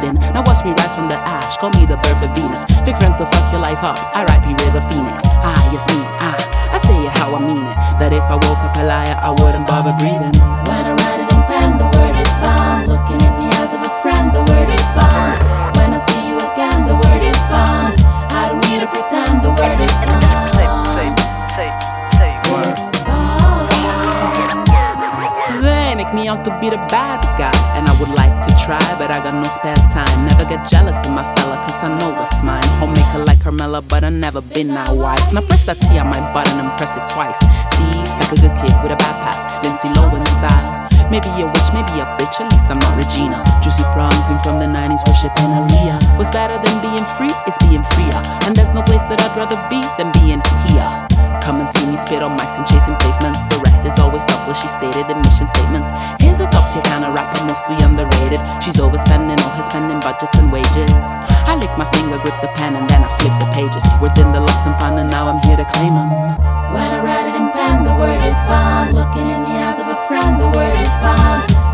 Sin. 0.06 0.14
Now 0.34 0.42
watch 0.46 0.62
me 0.64 0.70
rise 0.78 0.94
from 0.94 1.08
the 1.08 1.18
ash, 1.18 1.56
call 1.56 1.70
me 1.70 1.86
the 1.86 1.98
birth 1.98 2.22
of 2.22 2.30
Venus. 2.36 2.64
Fake 2.86 2.96
friends 2.96 3.18
to 3.18 3.26
fuck 3.26 3.50
your 3.50 3.60
life 3.60 3.82
up, 3.82 3.98
R.I.P. 4.14 4.54
River 4.62 4.82
Phoenix. 4.90 5.22
Ah, 5.42 5.58
yes, 5.72 5.86
me, 5.90 5.98
ah. 6.22 6.38
I 6.70 6.78
say 6.78 6.94
it 6.94 7.12
how 7.18 7.34
I 7.34 7.40
mean 7.40 7.66
it. 7.66 7.76
That 7.98 8.12
if 8.12 8.22
I 8.22 8.36
woke 8.36 8.62
up 8.62 8.76
a 8.76 8.84
liar, 8.84 9.16
I 9.18 9.30
wouldn't 9.30 9.66
bother 9.66 9.94
breathing. 9.98 10.34
When 10.68 10.84
I 10.86 10.94
write 10.94 11.20
it 11.24 11.30
in 11.32 11.42
pen, 11.50 11.78
the 11.82 11.88
word 11.96 12.14
is 12.14 12.34
bond. 12.42 12.86
Looking 12.92 13.20
in 13.20 13.32
the 13.40 13.48
eyes 13.58 13.72
of 13.74 13.82
a 13.82 13.92
friend, 14.02 14.30
the 14.30 14.44
word 14.46 14.70
is 14.70 14.88
bond. 14.94 15.38
When 15.74 15.90
I 15.96 15.98
see 15.98 16.22
you 16.30 16.36
again, 16.38 16.86
the 16.86 16.96
word 17.02 17.22
is 17.24 17.40
bond. 17.50 17.98
I 18.30 18.52
don't 18.52 18.62
need 18.68 18.80
to 18.84 18.90
pretend, 18.92 19.42
the 19.42 19.50
word 19.56 19.80
is 19.80 19.96
bond. 20.04 20.22
It's 22.56 23.02
bond. 23.04 23.72
They 25.62 25.94
make 25.94 26.12
me 26.12 26.28
out 26.28 26.44
to 26.44 26.52
be 26.60 26.68
the 26.68 26.76
bad 26.92 27.22
guy. 27.38 27.55
Would 28.00 28.12
like 28.12 28.36
to 28.44 28.52
try, 28.60 28.82
but 28.98 29.10
I 29.10 29.24
got 29.24 29.32
no 29.32 29.48
spare 29.48 29.76
time. 29.88 30.26
Never 30.28 30.44
get 30.44 30.68
jealous 30.68 31.00
of 31.06 31.12
my 31.12 31.24
fella, 31.34 31.56
cause 31.64 31.82
I 31.82 31.88
know 31.88 32.10
what's 32.10 32.42
mine. 32.42 32.66
Homemaker 32.76 33.24
like 33.24 33.40
Carmela, 33.40 33.80
but 33.80 34.04
I 34.04 34.10
never 34.10 34.42
been 34.42 34.68
that 34.68 34.92
wife. 34.94 35.32
Now 35.32 35.40
press 35.40 35.64
that 35.64 35.80
T 35.80 35.98
on 35.98 36.08
my 36.08 36.20
button 36.34 36.60
and 36.60 36.68
press 36.76 36.96
it 36.96 37.08
twice. 37.08 37.40
See, 37.72 37.96
like 38.20 38.28
a 38.32 38.36
good 38.36 38.52
kid 38.60 38.76
with 38.84 38.92
a 38.92 39.00
bad 39.00 39.16
pass, 39.24 39.40
Lindsay 39.64 39.88
Lohan 39.96 40.28
style. 40.36 40.86
Maybe 41.08 41.30
a 41.40 41.46
witch, 41.46 41.72
maybe 41.72 42.02
a 42.02 42.06
bitch, 42.20 42.36
at 42.36 42.52
least 42.52 42.68
I'm 42.68 42.80
not 42.80 42.92
Regina. 43.00 43.40
Juicy 43.62 43.84
prom 43.94 44.12
queen 44.28 44.40
from 44.44 44.58
the 44.58 44.66
90s, 44.66 45.00
worshiping 45.08 45.48
Aaliyah. 45.56 46.18
What's 46.18 46.28
better 46.28 46.58
than 46.60 46.76
being 46.82 47.06
free 47.16 47.32
It's 47.46 47.56
being 47.64 47.84
freer. 47.96 48.20
And 48.44 48.56
there's 48.56 48.74
no 48.74 48.82
place 48.82 49.04
that 49.08 49.20
I'd 49.22 49.36
rather 49.36 49.56
be 49.70 49.80
than 49.96 50.12
being 50.12 50.42
here. 50.68 51.05
Come 51.46 51.62
and 51.62 51.70
see 51.70 51.86
me 51.86 51.96
spit 51.96 52.26
on 52.26 52.34
mics 52.36 52.58
and 52.58 52.66
chasing 52.66 52.98
pavements. 52.98 53.46
The 53.46 53.62
rest 53.62 53.86
is 53.86 54.02
always 54.02 54.26
selfless, 54.26 54.58
she 54.58 54.66
stated 54.66 55.06
in 55.06 55.22
mission 55.22 55.46
statements. 55.46 55.94
Here's 56.18 56.42
a 56.42 56.50
top 56.50 56.66
tier 56.74 56.82
kind 56.90 57.06
of 57.06 57.14
rapper, 57.14 57.38
mostly 57.46 57.78
underrated. 57.86 58.42
She's 58.58 58.82
overspending 58.82 59.38
all 59.46 59.54
her 59.54 59.62
spending 59.62 60.02
budgets 60.02 60.34
and 60.42 60.50
wages. 60.50 61.06
I 61.46 61.54
lick 61.54 61.70
my 61.78 61.86
finger, 61.94 62.18
grip 62.18 62.34
the 62.42 62.50
pen, 62.58 62.74
and 62.74 62.90
then 62.90 62.98
I 62.98 63.10
flip 63.22 63.38
the 63.38 63.46
pages. 63.54 63.86
Words 64.02 64.18
in 64.18 64.34
the 64.34 64.42
lost 64.42 64.66
and 64.66 64.74
found, 64.82 64.98
and 64.98 65.08
now 65.08 65.30
I'm 65.30 65.38
here 65.46 65.54
to 65.54 65.64
claim 65.70 65.94
them. 65.94 66.10
When 66.74 66.82
I 66.82 66.98
write 67.06 67.30
it 67.30 67.38
in 67.38 67.46
pen, 67.54 67.86
the 67.86 67.94
word 67.94 68.18
is 68.26 68.42
bond. 68.50 68.98
Looking 68.98 69.30
in 69.30 69.40
the 69.46 69.54
eyes 69.62 69.78
of 69.78 69.86
a 69.86 69.98
friend, 70.10 70.42
the 70.42 70.50
word 70.50 70.74
is 70.74 70.94
bond. 70.98 71.65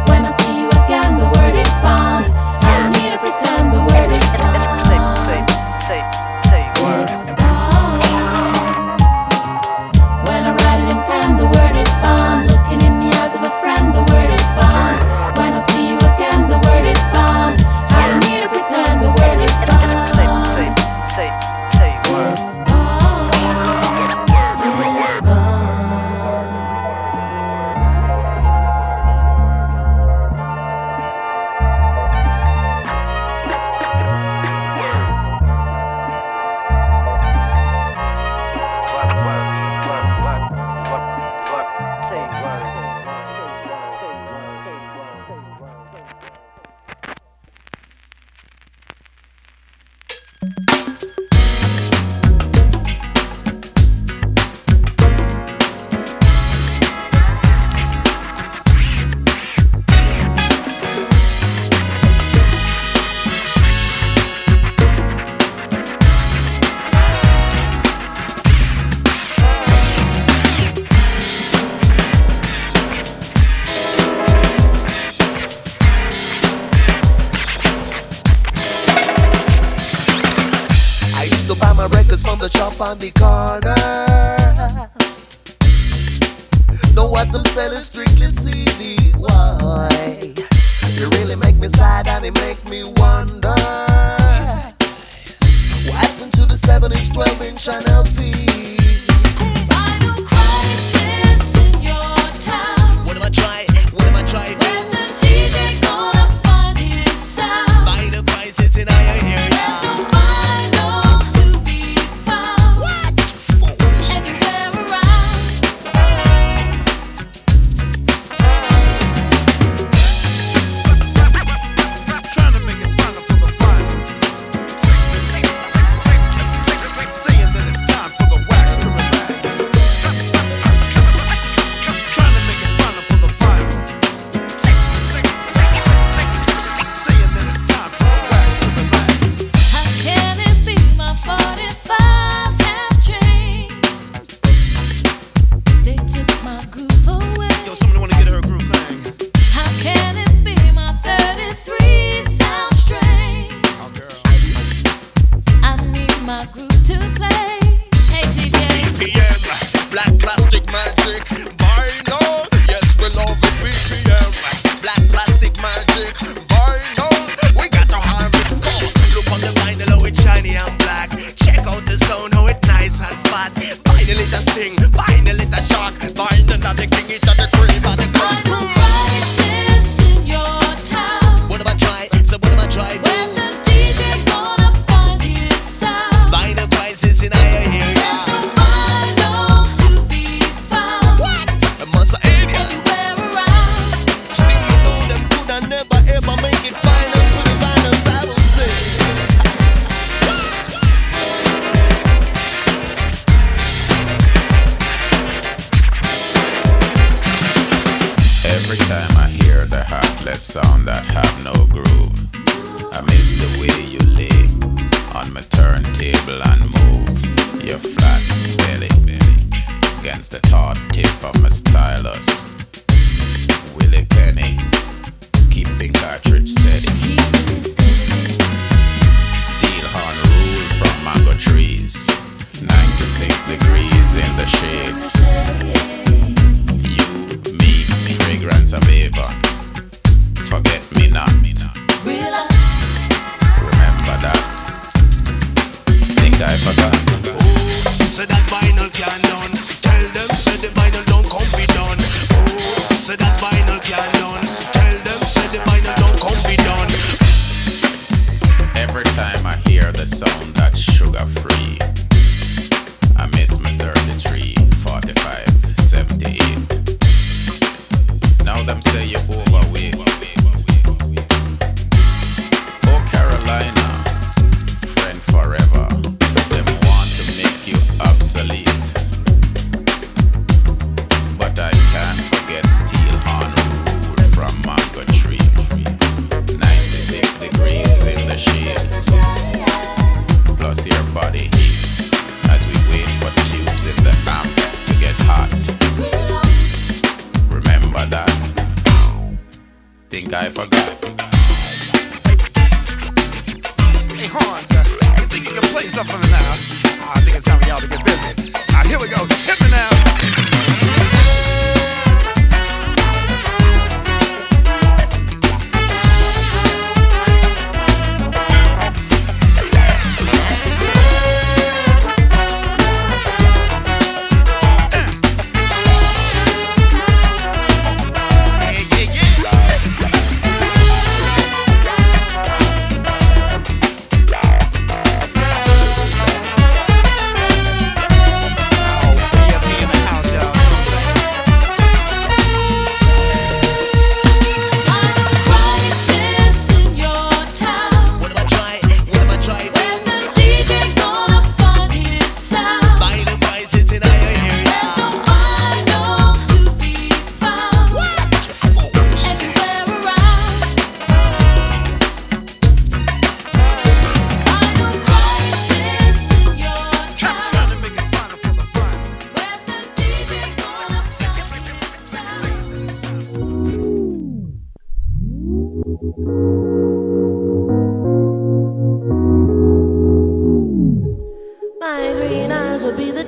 Now 268.44 268.62
them 268.62 268.80
say 268.82 269.06
you're 269.06 269.20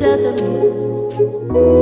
doesn't 0.04 1.73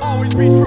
Always 0.00 0.34
be 0.34 0.48
true. 0.48 0.66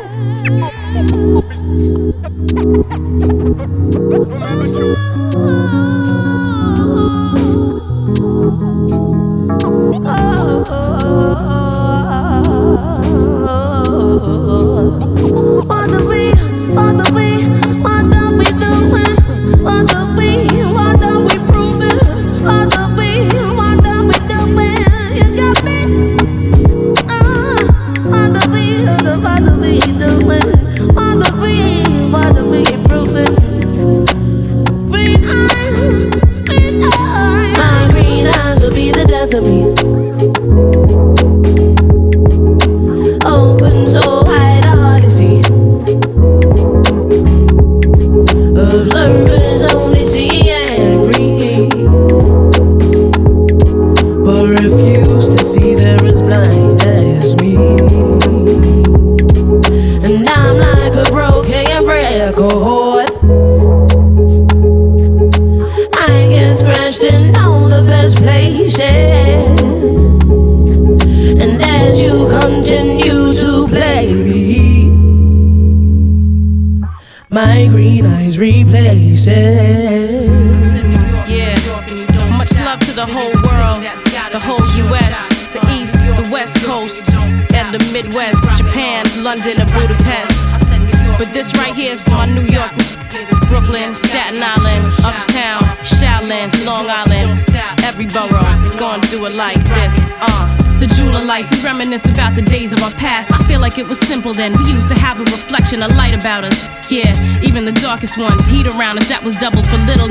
Darkest 107.98 108.18
ones. 108.20 108.45
Heat 108.45 108.68
around 108.68 109.00
us, 109.00 109.08
that 109.08 109.24
was 109.24 109.36
doubled 109.38 109.66
for 109.66 109.78
little 109.78 110.07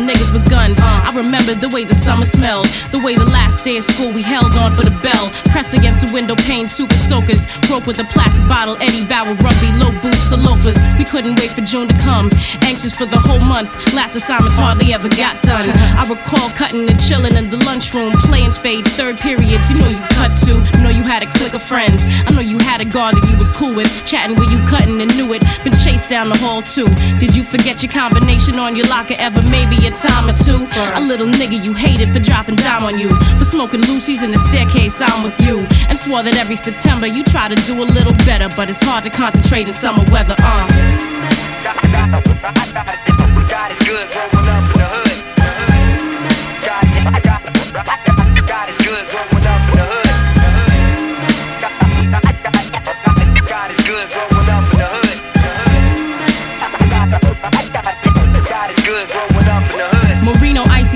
remember 1.47 1.69
the 1.69 1.75
way 1.75 1.85
the 1.85 1.95
summer 1.95 2.25
smelled, 2.25 2.67
the 2.91 3.01
way 3.01 3.15
the 3.15 3.25
last 3.25 3.65
day 3.65 3.77
of 3.77 3.85
school 3.85 4.11
we 4.11 4.23
held 4.23 4.55
on 4.55 4.73
for 4.73 4.83
the 4.83 4.91
bell. 5.03 5.31
Pressed 5.53 5.75
against 5.75 6.07
the 6.07 6.13
window 6.13 6.35
pane, 6.35 6.69
super 6.69 6.97
soakers. 6.97 7.47
Broke 7.69 7.87
with 7.87 7.99
a 7.99 8.05
plastic 8.05 8.47
bottle, 8.49 8.77
Eddie 8.81 9.05
Bauer, 9.05 9.35
rugby, 9.35 9.71
low 9.79 9.93
boots, 10.03 10.33
or 10.33 10.37
loafers. 10.37 10.77
We 10.99 11.05
couldn't 11.05 11.39
wait 11.39 11.51
for 11.51 11.61
June 11.63 11.89
to 11.89 11.97
come. 11.99 12.31
Anxious 12.63 12.97
for 12.97 13.07
the 13.07 13.19
whole 13.19 13.39
month. 13.39 13.71
Last 13.95 14.17
assignments 14.17 14.57
hardly 14.57 14.93
ever 14.93 15.09
got 15.09 15.41
done. 15.43 15.71
I 15.71 16.05
recall 16.09 16.51
cutting 16.51 16.89
and 16.89 16.99
chilling 16.99 17.37
in 17.37 17.51
the 17.51 17.59
lunchroom, 17.59 18.13
playing 18.27 18.53
spades, 18.53 18.91
third 18.93 19.19
periods. 19.19 19.71
You 19.71 19.79
know 19.79 19.89
you 19.89 20.03
cut 20.11 20.37
to. 20.47 20.59
Know 20.83 20.91
you 20.91 21.03
had 21.03 21.23
a 21.23 21.31
clique 21.33 21.55
of 21.55 21.63
friends. 21.63 22.05
I 22.27 22.33
know 22.35 22.41
you 22.41 22.59
had 22.59 22.81
a 22.81 22.85
guard 22.85 23.17
that 23.17 23.29
you 23.31 23.37
was 23.37 23.51
cool 23.51 23.75
with. 23.75 23.91
Chatting 24.07 24.37
with 24.37 24.51
you, 24.51 24.59
cutting 24.67 25.01
and 25.01 25.15
knew 25.17 25.33
it. 25.33 25.43
Been 25.63 25.75
chased 25.75 26.11
down 26.11 26.29
the 26.29 26.39
hall 26.39 26.63
too. 26.63 26.89
Did 27.19 27.37
you 27.37 27.45
forget 27.45 27.83
your 27.83 27.91
combination 27.91 28.59
on 28.59 28.75
your 28.75 28.87
locker 28.87 29.15
ever? 29.19 29.43
Maybe 29.43 29.77
a 29.87 29.91
time 29.91 30.29
or 30.29 30.37
two. 30.37 30.67
A 30.95 31.01
little 31.01 31.27
nigga 31.37 31.65
you 31.65 31.73
hated 31.73 32.11
for 32.13 32.19
dropping 32.19 32.57
dime 32.57 32.85
on 32.85 32.99
you. 32.99 33.11
For 33.39 33.45
smoking 33.45 33.81
Lucy's 33.83 34.23
in 34.23 34.31
the 34.31 34.39
staircase, 34.39 35.01
I'm 35.01 35.23
with 35.23 35.41
you. 35.41 35.67
And 35.89 35.99
swore 35.99 36.23
that 36.23 36.37
every 36.37 36.57
September 36.57 37.07
you 37.07 37.23
try 37.25 37.49
to 37.49 37.55
do 37.55 37.83
a 37.83 37.85
little 37.85 38.15
better. 38.25 38.49
But 38.57 38.71
it's 38.71 38.81
hard 38.81 39.05
to 39.05 39.11
concentrate 39.11 39.69
in 39.69 39.75
summer 39.75 40.05
weather, 40.11 40.35
uh. 40.39 40.67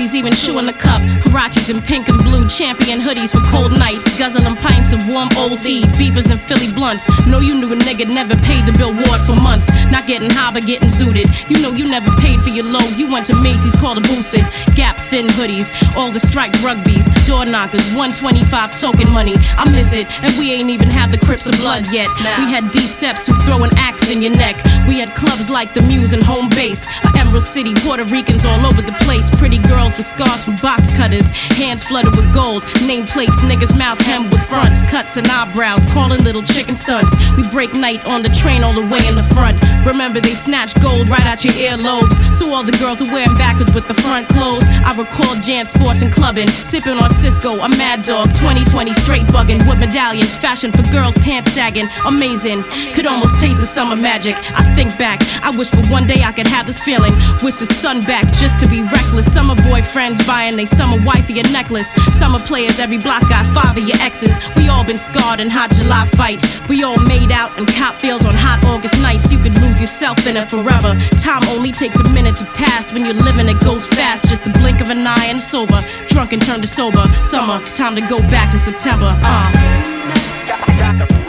Ices, 0.01 0.15
even 0.15 0.33
chewing 0.33 0.65
the 0.65 0.73
cup. 0.73 0.99
Huaraches 1.29 1.69
in 1.69 1.81
pink 1.81 2.09
and 2.09 2.17
blue, 2.23 2.47
champion 2.47 2.99
hoodies 2.99 3.31
for 3.31 3.41
cold 3.49 3.77
nights. 3.77 4.05
Guzzling 4.17 4.55
pints 4.55 4.91
of 4.91 5.07
warm 5.07 5.29
old 5.37 5.63
E, 5.65 5.83
beepers 5.99 6.29
and 6.31 6.41
Philly 6.41 6.71
blunts. 6.71 7.07
Know 7.27 7.39
you 7.39 7.59
knew 7.59 7.71
a 7.71 7.75
nigga 7.75 8.07
never 8.07 8.35
paid 8.37 8.65
the 8.65 8.71
bill 8.71 8.93
ward 8.93 9.21
for 9.21 9.35
months. 9.41 9.69
Not 9.91 10.07
getting 10.07 10.29
high, 10.31 10.51
but 10.51 10.65
getting 10.65 10.89
zooted. 10.89 11.27
You 11.49 11.61
know 11.61 11.71
you 11.71 11.85
never 11.85 12.09
paid 12.17 12.41
for 12.41 12.49
your 12.49 12.65
load. 12.65 12.97
You 12.97 13.07
went 13.07 13.27
to 13.27 13.35
Macy's, 13.35 13.75
called 13.75 13.99
a 13.99 14.01
boosted. 14.01 14.45
Gap 14.75 14.99
thin 14.99 15.27
hoodies, 15.27 15.69
all 15.95 16.11
the 16.11 16.19
striped 16.19 16.57
rugbies, 16.63 17.05
door 17.27 17.45
knockers, 17.45 17.85
125 17.93 18.79
token 18.79 19.11
money. 19.11 19.35
I 19.57 19.69
miss 19.69 19.93
it, 19.93 20.09
and 20.23 20.35
we 20.39 20.51
ain't 20.51 20.69
even 20.69 20.89
have 20.89 21.11
the 21.11 21.19
Crips 21.19 21.47
of 21.47 21.55
blood 21.57 21.85
yet. 21.93 22.09
We 22.39 22.49
had 22.49 22.71
D-Seps 22.71 23.27
who 23.27 23.39
throw 23.41 23.63
an 23.63 23.69
axe 23.77 24.09
in 24.09 24.21
your 24.21 24.35
neck. 24.35 24.57
We 24.87 24.99
had 24.99 25.13
clubs 25.15 25.49
like 25.49 25.75
the 25.75 25.81
Muse 25.83 26.11
and 26.13 26.23
Home 26.23 26.49
Base. 26.49 26.89
Emerald 27.15 27.43
City, 27.43 27.73
Puerto 27.75 28.03
Ricans 28.05 28.43
all 28.43 28.65
over 28.65 28.81
the 28.81 28.93
place. 29.05 29.29
Pretty 29.37 29.59
girls 29.59 29.90
with 29.97 30.05
scars 30.05 30.45
from 30.45 30.55
box 30.57 30.91
cutters, 30.95 31.27
hands 31.57 31.83
flooded 31.83 32.15
with 32.15 32.33
gold. 32.33 32.63
Nameplates, 32.87 33.39
niggas 33.49 33.77
mouth 33.77 33.99
hemmed 34.01 34.31
with 34.31 34.43
fronts, 34.47 34.85
cuts 34.87 35.17
and 35.17 35.27
eyebrows, 35.27 35.83
calling 35.91 36.23
little 36.23 36.43
chicken 36.43 36.75
stunts. 36.75 37.13
We 37.35 37.43
break 37.49 37.73
night 37.73 38.07
on 38.07 38.21
the 38.21 38.29
train 38.29 38.63
all 38.63 38.73
the 38.73 38.85
way 38.85 39.05
in 39.07 39.15
the 39.15 39.23
front. 39.35 39.57
Remember 39.85 40.21
they 40.21 40.35
snatch 40.35 40.79
gold 40.81 41.09
right 41.09 41.25
out 41.25 41.43
your 41.43 41.53
earlobes. 41.53 42.15
So 42.33 42.53
all 42.53 42.63
the 42.63 42.77
girls 42.77 43.01
are 43.01 43.11
wearing 43.11 43.33
backwards 43.35 43.73
with 43.73 43.87
the 43.87 43.93
front 43.95 44.27
closed. 44.29 44.65
I 44.67 44.95
recall 44.95 45.35
jam 45.35 45.65
Sports 45.65 46.01
and 46.01 46.11
clubbing, 46.11 46.47
sipping 46.49 46.97
on 46.97 47.09
Cisco, 47.09 47.59
a 47.59 47.69
mad 47.69 48.03
dog, 48.03 48.33
2020 48.33 48.93
straight 48.93 49.25
bugging 49.27 49.65
with 49.67 49.79
medallions, 49.79 50.35
fashion 50.35 50.71
for 50.71 50.83
girls, 50.91 51.17
pants 51.19 51.51
sagging, 51.53 51.87
amazing. 52.05 52.63
Could 52.93 53.05
almost 53.05 53.39
taste 53.39 53.57
the 53.57 53.65
summer 53.65 53.95
magic. 53.95 54.35
I 54.53 54.63
think 54.75 54.97
back, 54.97 55.21
I 55.41 55.55
wish 55.57 55.69
for 55.69 55.85
one 55.87 56.07
day 56.07 56.23
I 56.23 56.31
could 56.31 56.47
have 56.47 56.67
this 56.67 56.79
feeling. 56.79 57.13
Wish 57.43 57.57
the 57.57 57.65
sun 57.65 58.01
back 58.01 58.31
just 58.33 58.59
to 58.59 58.67
be 58.67 58.81
reckless. 58.83 59.31
Summer 59.31 59.55
boyfriends 59.81 60.25
buying 60.27 60.55
they 60.55 60.65
summer 60.65 60.97
wife 60.97 61.21
wifey 61.21 61.39
a 61.39 61.43
necklace. 61.43 61.91
Summer 62.17 62.39
players, 62.39 62.79
every 62.79 62.97
block 62.97 63.21
got 63.29 63.45
five 63.53 63.77
of 63.77 63.87
your 63.87 63.97
exes. 63.99 64.47
We 64.55 64.69
all 64.69 64.83
been 64.83 64.97
scarred 64.97 65.39
in 65.39 65.49
hot 65.49 65.71
July 65.71 66.07
fights. 66.15 66.45
We 66.67 66.83
all 66.83 66.97
made 66.97 67.31
out 67.31 67.57
in 67.57 67.65
cop 67.65 67.95
fields 67.95 68.25
on 68.25 68.33
hot 68.33 68.63
August 68.65 68.99
nights. 69.01 69.31
You 69.31 69.39
could 69.39 69.59
lose 69.61 69.81
yourself 69.81 70.25
in 70.27 70.37
it 70.37 70.49
forever. 70.49 70.95
Time 71.19 71.43
only 71.49 71.71
takes 71.71 71.99
a 71.99 72.09
minute 72.09 72.35
to 72.37 72.45
pass. 72.45 72.91
When 72.91 73.05
you're 73.05 73.13
living, 73.13 73.47
it 73.47 73.59
goes 73.59 73.85
fast. 73.87 74.29
Just 74.29 74.43
the 74.43 74.51
blink 74.51 74.81
of 74.81 74.89
an 74.89 75.05
eye 75.05 75.25
and 75.25 75.37
it's 75.37 75.53
over. 75.53 75.79
Drunk 76.07 76.33
and 76.33 76.41
turned 76.41 76.61
to 76.63 76.67
sober. 76.67 77.03
Summer, 77.15 77.63
time 77.75 77.95
to 77.95 78.01
go 78.01 78.19
back 78.19 78.51
to 78.51 78.57
September. 78.57 79.17
Uh. 79.23 81.20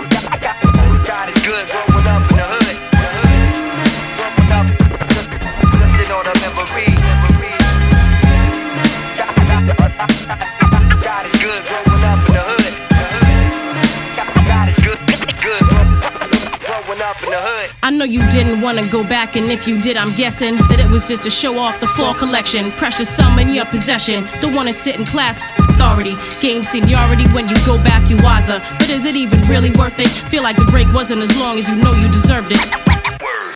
Know 18.02 18.12
you 18.12 18.28
didn't 18.30 18.60
wanna 18.60 18.86
go 18.88 19.04
back, 19.04 19.36
and 19.36 19.50
if 19.52 19.68
you 19.68 19.80
did, 19.80 19.96
I'm 19.96 20.14
guessing 20.16 20.56
that 20.68 20.80
it 20.80 20.88
was 20.90 21.06
just 21.06 21.22
to 21.22 21.30
show 21.30 21.58
off 21.58 21.78
the 21.78 21.86
fall 21.86 22.14
collection. 22.14 22.72
Precious 22.72 23.08
sum 23.08 23.38
in 23.38 23.48
your 23.50 23.64
possession. 23.66 24.26
Don't 24.40 24.54
wanna 24.54 24.72
sit 24.72 24.96
in 24.96 25.06
class, 25.06 25.40
authority. 25.58 26.16
Gain 26.40 26.64
seniority 26.64 27.26
when 27.28 27.48
you 27.48 27.56
go 27.64 27.76
back, 27.76 28.08
you 28.10 28.16
wiser. 28.16 28.60
But 28.78 28.90
is 28.90 29.04
it 29.04 29.14
even 29.14 29.40
really 29.42 29.70
worth 29.72 29.98
it? 30.00 30.08
Feel 30.30 30.42
like 30.42 30.56
the 30.56 30.64
break 30.64 30.92
wasn't 30.92 31.22
as 31.22 31.36
long 31.36 31.58
as 31.58 31.68
you 31.68 31.76
know 31.76 31.92
you 31.92 32.08
deserved 32.08 32.50
it. 32.50 33.01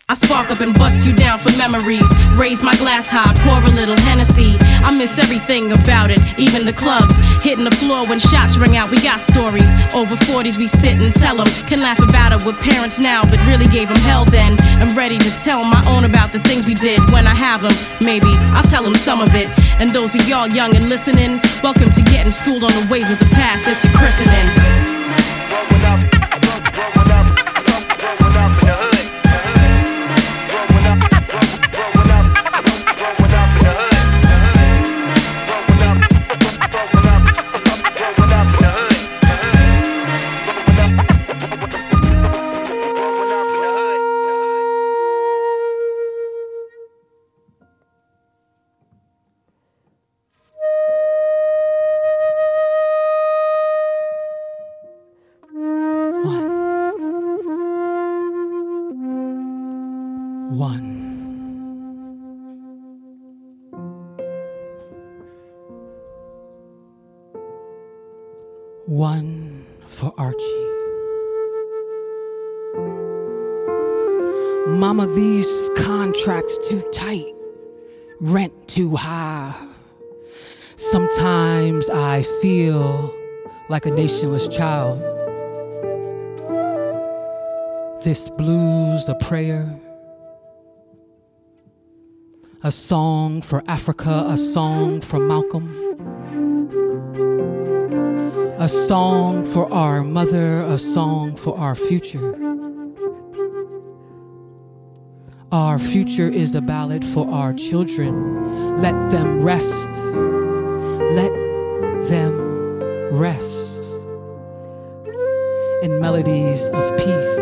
I 0.09 0.14
spark 0.14 0.52
up 0.52 0.61
and 0.61 0.72
bust 0.72 1.04
you 1.04 1.12
down 1.12 1.40
for 1.40 1.50
memories. 1.59 2.09
Raise 2.38 2.62
my 2.62 2.76
glass 2.76 3.09
high, 3.11 3.34
pour 3.42 3.59
a 3.59 3.74
little 3.74 3.98
Hennessy. 3.98 4.54
I 4.61 4.96
miss 4.96 5.18
everything 5.18 5.72
about 5.72 6.12
it, 6.12 6.20
even 6.38 6.64
the 6.64 6.72
clubs. 6.72 7.16
Hitting 7.42 7.64
the 7.64 7.74
floor 7.74 8.07
when 8.07 8.20
shots 8.20 8.57
ring 8.57 8.76
out, 8.76 8.88
we 8.88 9.02
got 9.02 9.20
stories. 9.20 9.68
Over 9.96 10.14
40s, 10.14 10.59
we 10.59 10.68
sit 10.68 10.96
and 10.96 11.12
tell 11.12 11.38
them. 11.38 11.48
Can 11.66 11.80
laugh 11.80 11.98
about 11.98 12.32
it 12.32 12.46
with 12.46 12.54
parents 12.61 13.00
now, 13.00 13.24
but 13.24 13.44
really 13.48 13.66
gave 13.66 13.88
them 13.88 13.96
hell 13.96 14.24
then. 14.24 14.57
I'm 14.80 14.96
ready 14.96 15.18
to 15.18 15.30
tell 15.42 15.64
my 15.64 15.82
own 15.88 16.04
about 16.04 16.30
the 16.30 16.38
things 16.38 16.66
we 16.66 16.74
did 16.74 17.00
when 17.11 17.26
I 17.26 17.34
have 17.34 17.62
them. 17.62 17.74
Maybe 18.00 18.30
I'll 18.54 18.62
tell 18.62 18.84
them 18.84 18.94
some 18.94 19.20
of 19.20 19.34
it. 19.34 19.48
And 19.80 19.90
those 19.90 20.14
of 20.14 20.28
y'all 20.28 20.46
young 20.46 20.76
and 20.76 20.88
listening, 20.88 21.40
welcome 21.64 21.90
to 21.90 22.02
getting 22.02 22.30
schooled 22.30 22.62
on 22.62 22.70
the 22.80 22.86
ways 22.88 23.11
of 23.11 23.18
the 23.18 23.26
past. 23.34 23.66
It's 23.66 23.82
your 23.82 23.92
christening. 23.94 24.94
Mama, 74.97 75.12
these 75.12 75.68
contracts 75.76 76.57
too 76.70 76.80
tight, 76.90 77.34
rent 78.18 78.66
too 78.66 78.97
high. 78.97 79.55
Sometimes 80.76 81.90
I 81.90 82.22
feel 82.40 83.14
like 83.68 83.84
a 83.84 83.90
nationless 83.90 84.49
child. 84.49 85.03
This 88.05 88.30
blues 88.30 89.07
a 89.11 89.14
prayer, 89.16 89.78
a 92.62 92.70
song 92.70 93.42
for 93.42 93.62
Africa, 93.68 94.24
a 94.28 94.38
song 94.38 95.03
for 95.03 95.18
Malcolm, 95.18 95.76
a 98.59 98.66
song 98.66 99.44
for 99.44 99.70
our 99.70 100.03
mother, 100.03 100.61
a 100.61 100.78
song 100.78 101.36
for 101.36 101.59
our 101.59 101.74
future. 101.74 102.34
Our 105.57 105.78
future 105.78 106.28
is 106.28 106.54
a 106.54 106.61
ballad 106.61 107.02
for 107.02 107.26
our 107.32 107.54
children. 107.54 108.82
Let 108.82 109.11
them 109.11 109.40
rest. 109.40 109.90
Let 111.16 111.32
them 112.11 112.34
rest 113.11 113.74
in 115.82 115.98
melodies 115.98 116.68
of 116.74 116.94
peace. 116.98 117.36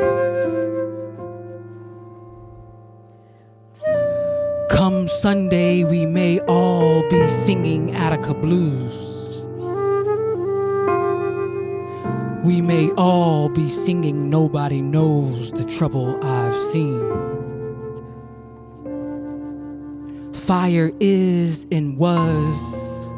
Come 4.70 5.08
Sunday, 5.08 5.82
we 5.82 6.06
may 6.06 6.38
all 6.46 7.02
be 7.08 7.26
singing 7.26 7.96
Attica 7.96 8.32
blues. 8.32 9.42
We 12.44 12.60
may 12.60 12.92
all 12.92 13.48
be 13.48 13.68
singing 13.68 14.30
Nobody 14.30 14.82
Knows 14.82 15.50
the 15.50 15.64
Trouble 15.64 16.24
I've 16.24 16.54
Seen. 16.54 17.23
Fire 20.46 20.92
is 21.00 21.66
and 21.72 21.96
was 21.96 23.08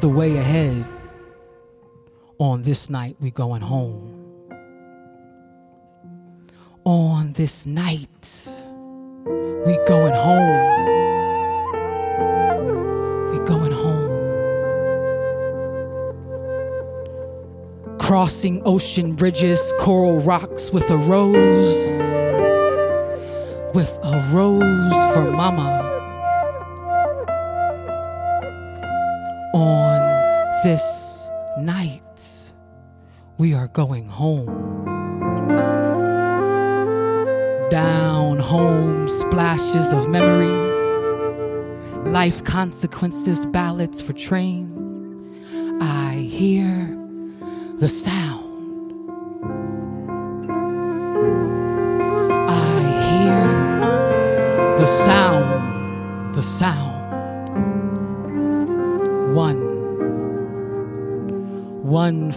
the 0.00 0.08
way 0.08 0.38
ahead. 0.38 0.86
On 2.38 2.62
this 2.62 2.88
night, 2.88 3.16
we 3.20 3.30
going 3.30 3.60
home. 3.60 4.14
On 6.84 7.32
this 7.34 7.66
night, 7.66 8.48
we 9.26 9.78
going 9.86 10.14
home. 10.14 10.86
We 13.30 13.38
going 13.46 13.72
home. 13.72 14.08
Crossing 17.98 18.62
ocean 18.64 19.12
bridges, 19.12 19.74
coral 19.78 20.20
rocks 20.20 20.72
with 20.72 20.90
a 20.90 20.96
rose. 20.96 21.76
With 23.74 23.98
a 24.02 24.26
rose 24.32 25.12
for 25.12 25.30
mama. 25.30 25.87
This 30.68 31.30
night, 31.60 32.52
we 33.38 33.54
are 33.54 33.68
going 33.68 34.06
home. 34.06 34.84
Down 37.70 38.38
home, 38.38 39.08
splashes 39.08 39.94
of 39.94 40.10
memory, 40.10 40.58
life 42.10 42.44
consequences, 42.44 43.46
ballads 43.46 44.02
for 44.02 44.12
Trane. 44.12 45.80
I 45.80 46.16
hear 46.16 46.94
the 47.78 47.88
sound. 47.88 48.47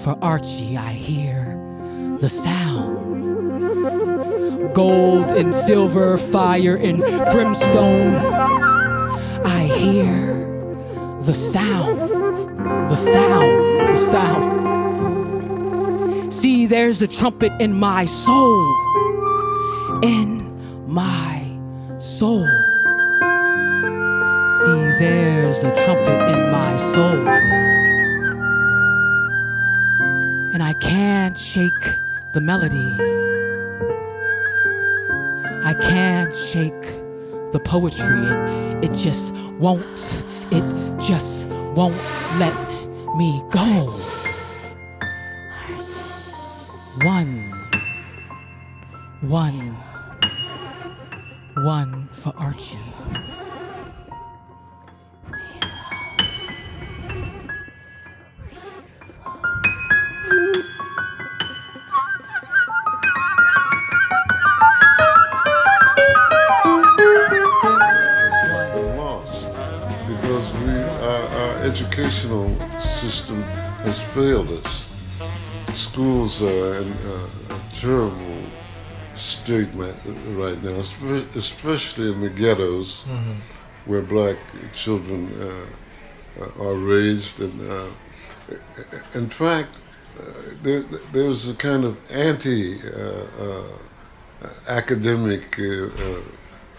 For 0.02 0.18
Archie, 0.20 0.78
I 0.78 0.94
hear 0.94 1.58
the 2.20 2.28
sound. 2.28 3.14
Gold 4.74 5.30
and 5.32 5.54
silver, 5.54 6.18
fire 6.18 6.76
and 6.76 7.02
brimstone. 7.32 8.16
I 9.46 9.66
hear 9.66 10.34
the 11.22 11.36
sound, 11.36 12.00
the 12.90 12.96
sound, 12.96 13.80
the 13.90 13.96
sound. 13.96 14.62
See, 16.34 16.66
there's 16.66 17.04
a 17.04 17.08
trumpet 17.08 17.52
in 17.62 17.74
my 17.80 18.06
soul, 18.06 18.66
in 20.02 20.42
my 20.88 21.46
soul. 22.00 22.48
See, 24.66 24.84
there's 24.98 25.64
a 25.64 25.72
trumpet 25.86 26.20
in 26.34 26.52
my 26.52 26.76
soul. 26.78 27.71
Can't 31.22 31.38
shake 31.38 31.86
the 32.34 32.42
melody. 32.42 32.90
I 35.64 35.76
can't 35.80 36.36
shake 36.36 36.82
the 37.52 37.60
poetry. 37.64 38.26
It, 38.26 38.86
it 38.86 38.94
just 38.96 39.36
won't, 39.60 40.24
it 40.50 40.66
just 41.00 41.48
won't 41.78 41.94
let 42.40 42.56
me 43.18 43.40
go. 43.52 43.88
One, 47.04 47.06
one, 47.06 47.41
educational 72.46 72.82
system 72.82 73.42
has 73.84 74.00
failed 74.14 74.52
us. 74.52 74.86
Schools 75.74 76.42
are 76.42 76.78
in 76.78 76.92
a, 76.92 77.54
a 77.56 77.62
terrible 77.74 78.42
state 79.16 79.74
ma- 79.74 79.92
right 80.38 80.62
now, 80.64 80.78
especially 81.36 82.12
in 82.12 82.22
the 82.22 82.30
ghettos 82.30 83.04
Mhm. 83.08 83.36
where 83.86 84.02
black 84.02 84.38
children 84.74 85.32
uh, 85.42 86.44
uh, 86.44 86.64
are 86.68 86.76
raised. 86.76 87.40
And 87.40 87.72
uh, 87.72 87.88
in 89.14 89.30
fact, 89.30 89.78
uh, 90.20 90.24
there, 90.64 90.84
there's 91.14 91.48
a 91.48 91.54
kind 91.54 91.86
of 91.86 91.96
anti 92.12 92.80
uh, 92.82 93.26
uh, 93.40 93.64
academic 94.70 95.58
uh, 95.60 95.64
uh, 95.64 96.22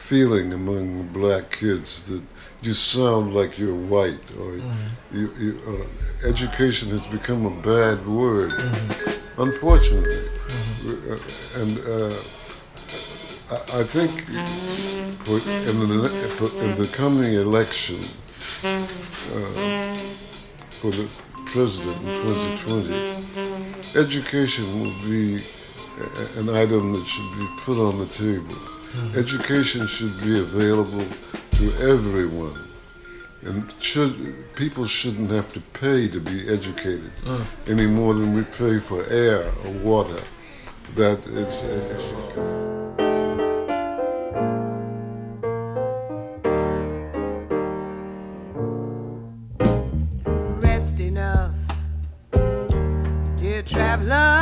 feeling 0.02 0.52
among 0.52 1.06
black 1.12 1.52
kids 1.52 2.02
that 2.10 2.20
you 2.60 2.74
sound 2.74 3.32
like 3.32 3.56
you're 3.56 3.82
white 3.94 4.36
or 4.36 4.56
you, 5.12 5.30
you, 5.38 5.60
uh, 5.68 6.28
education 6.28 6.88
has 6.90 7.06
become 7.06 7.46
a 7.46 7.62
bad 7.62 8.04
word, 8.06 8.52
unfortunately. 9.38 10.26
Uh, 10.84 11.16
and 11.60 11.78
uh, 11.86 12.12
I, 13.54 13.80
I 13.80 13.84
think 13.94 14.10
for, 15.24 15.38
in, 15.70 15.78
the, 15.88 16.08
for, 16.36 16.64
in 16.64 16.70
the 16.70 16.88
coming 16.92 17.34
election 17.34 18.00
uh, 18.64 19.94
for 20.80 20.90
the 20.90 21.08
president 21.46 21.96
in 22.02 22.14
2020, 22.66 24.00
education 24.00 24.64
will 24.80 24.96
be 25.08 25.34
an 26.40 26.48
item 26.48 26.92
that 26.92 27.06
should 27.06 27.38
be 27.38 27.46
put 27.58 27.78
on 27.78 27.98
the 27.98 28.06
table. 28.06 28.71
Education 29.16 29.86
should 29.86 30.14
be 30.22 30.38
available 30.38 31.04
to 31.52 31.72
everyone. 31.80 32.58
And 33.44 33.72
should, 33.80 34.54
people 34.54 34.86
shouldn't 34.86 35.30
have 35.30 35.52
to 35.54 35.60
pay 35.60 36.08
to 36.08 36.20
be 36.20 36.48
educated 36.48 37.10
Mm. 37.24 37.44
any 37.68 37.86
more 37.86 38.14
than 38.14 38.34
we 38.34 38.42
pay 38.44 38.78
for 38.78 39.04
air 39.08 39.50
or 39.64 39.70
water. 39.82 40.20
That 40.94 41.18
it's, 41.26 41.62
it's 41.62 43.12
rest 50.60 50.98
enough, 51.00 51.54
dear 53.36 53.62
traveler. 53.62 54.41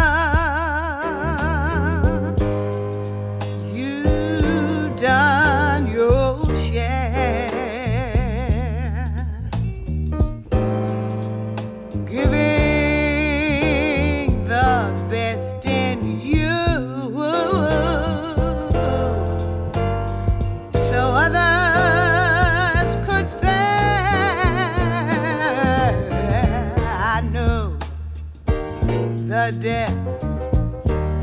Depth 29.52 30.22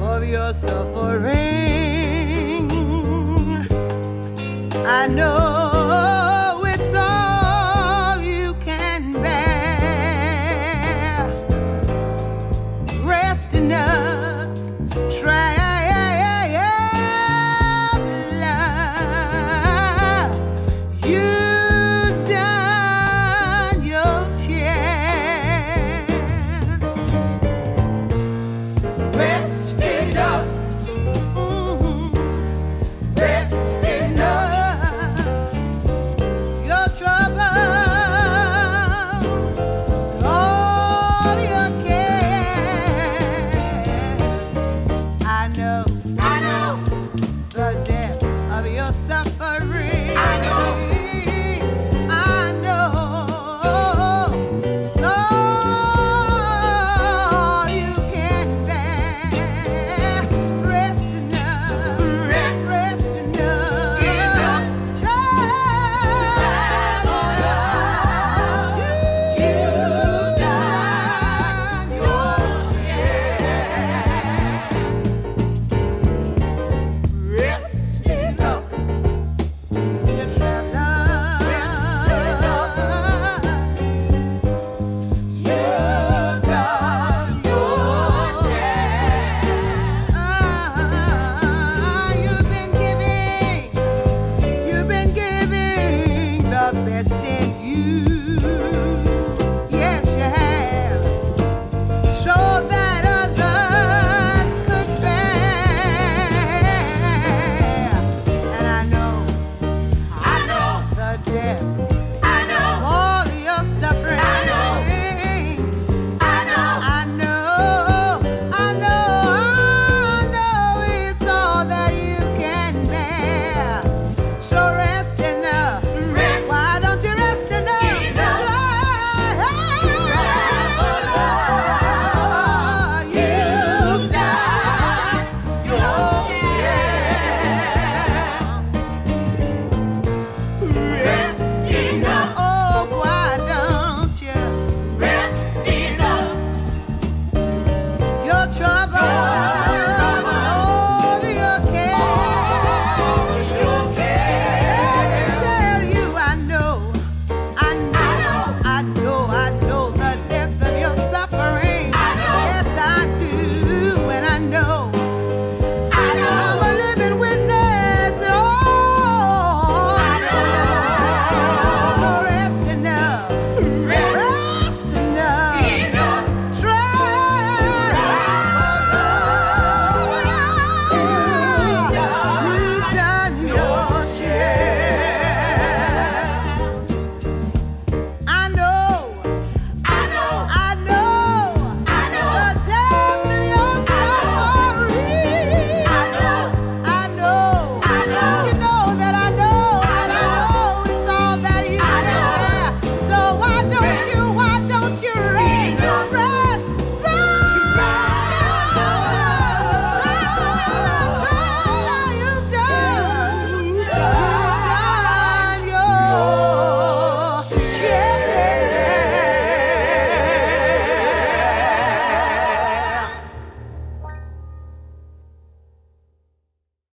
of 0.02 0.28
your 0.28 0.54
suffering. 0.54 1.28
I 4.86 5.08
know 5.08 5.57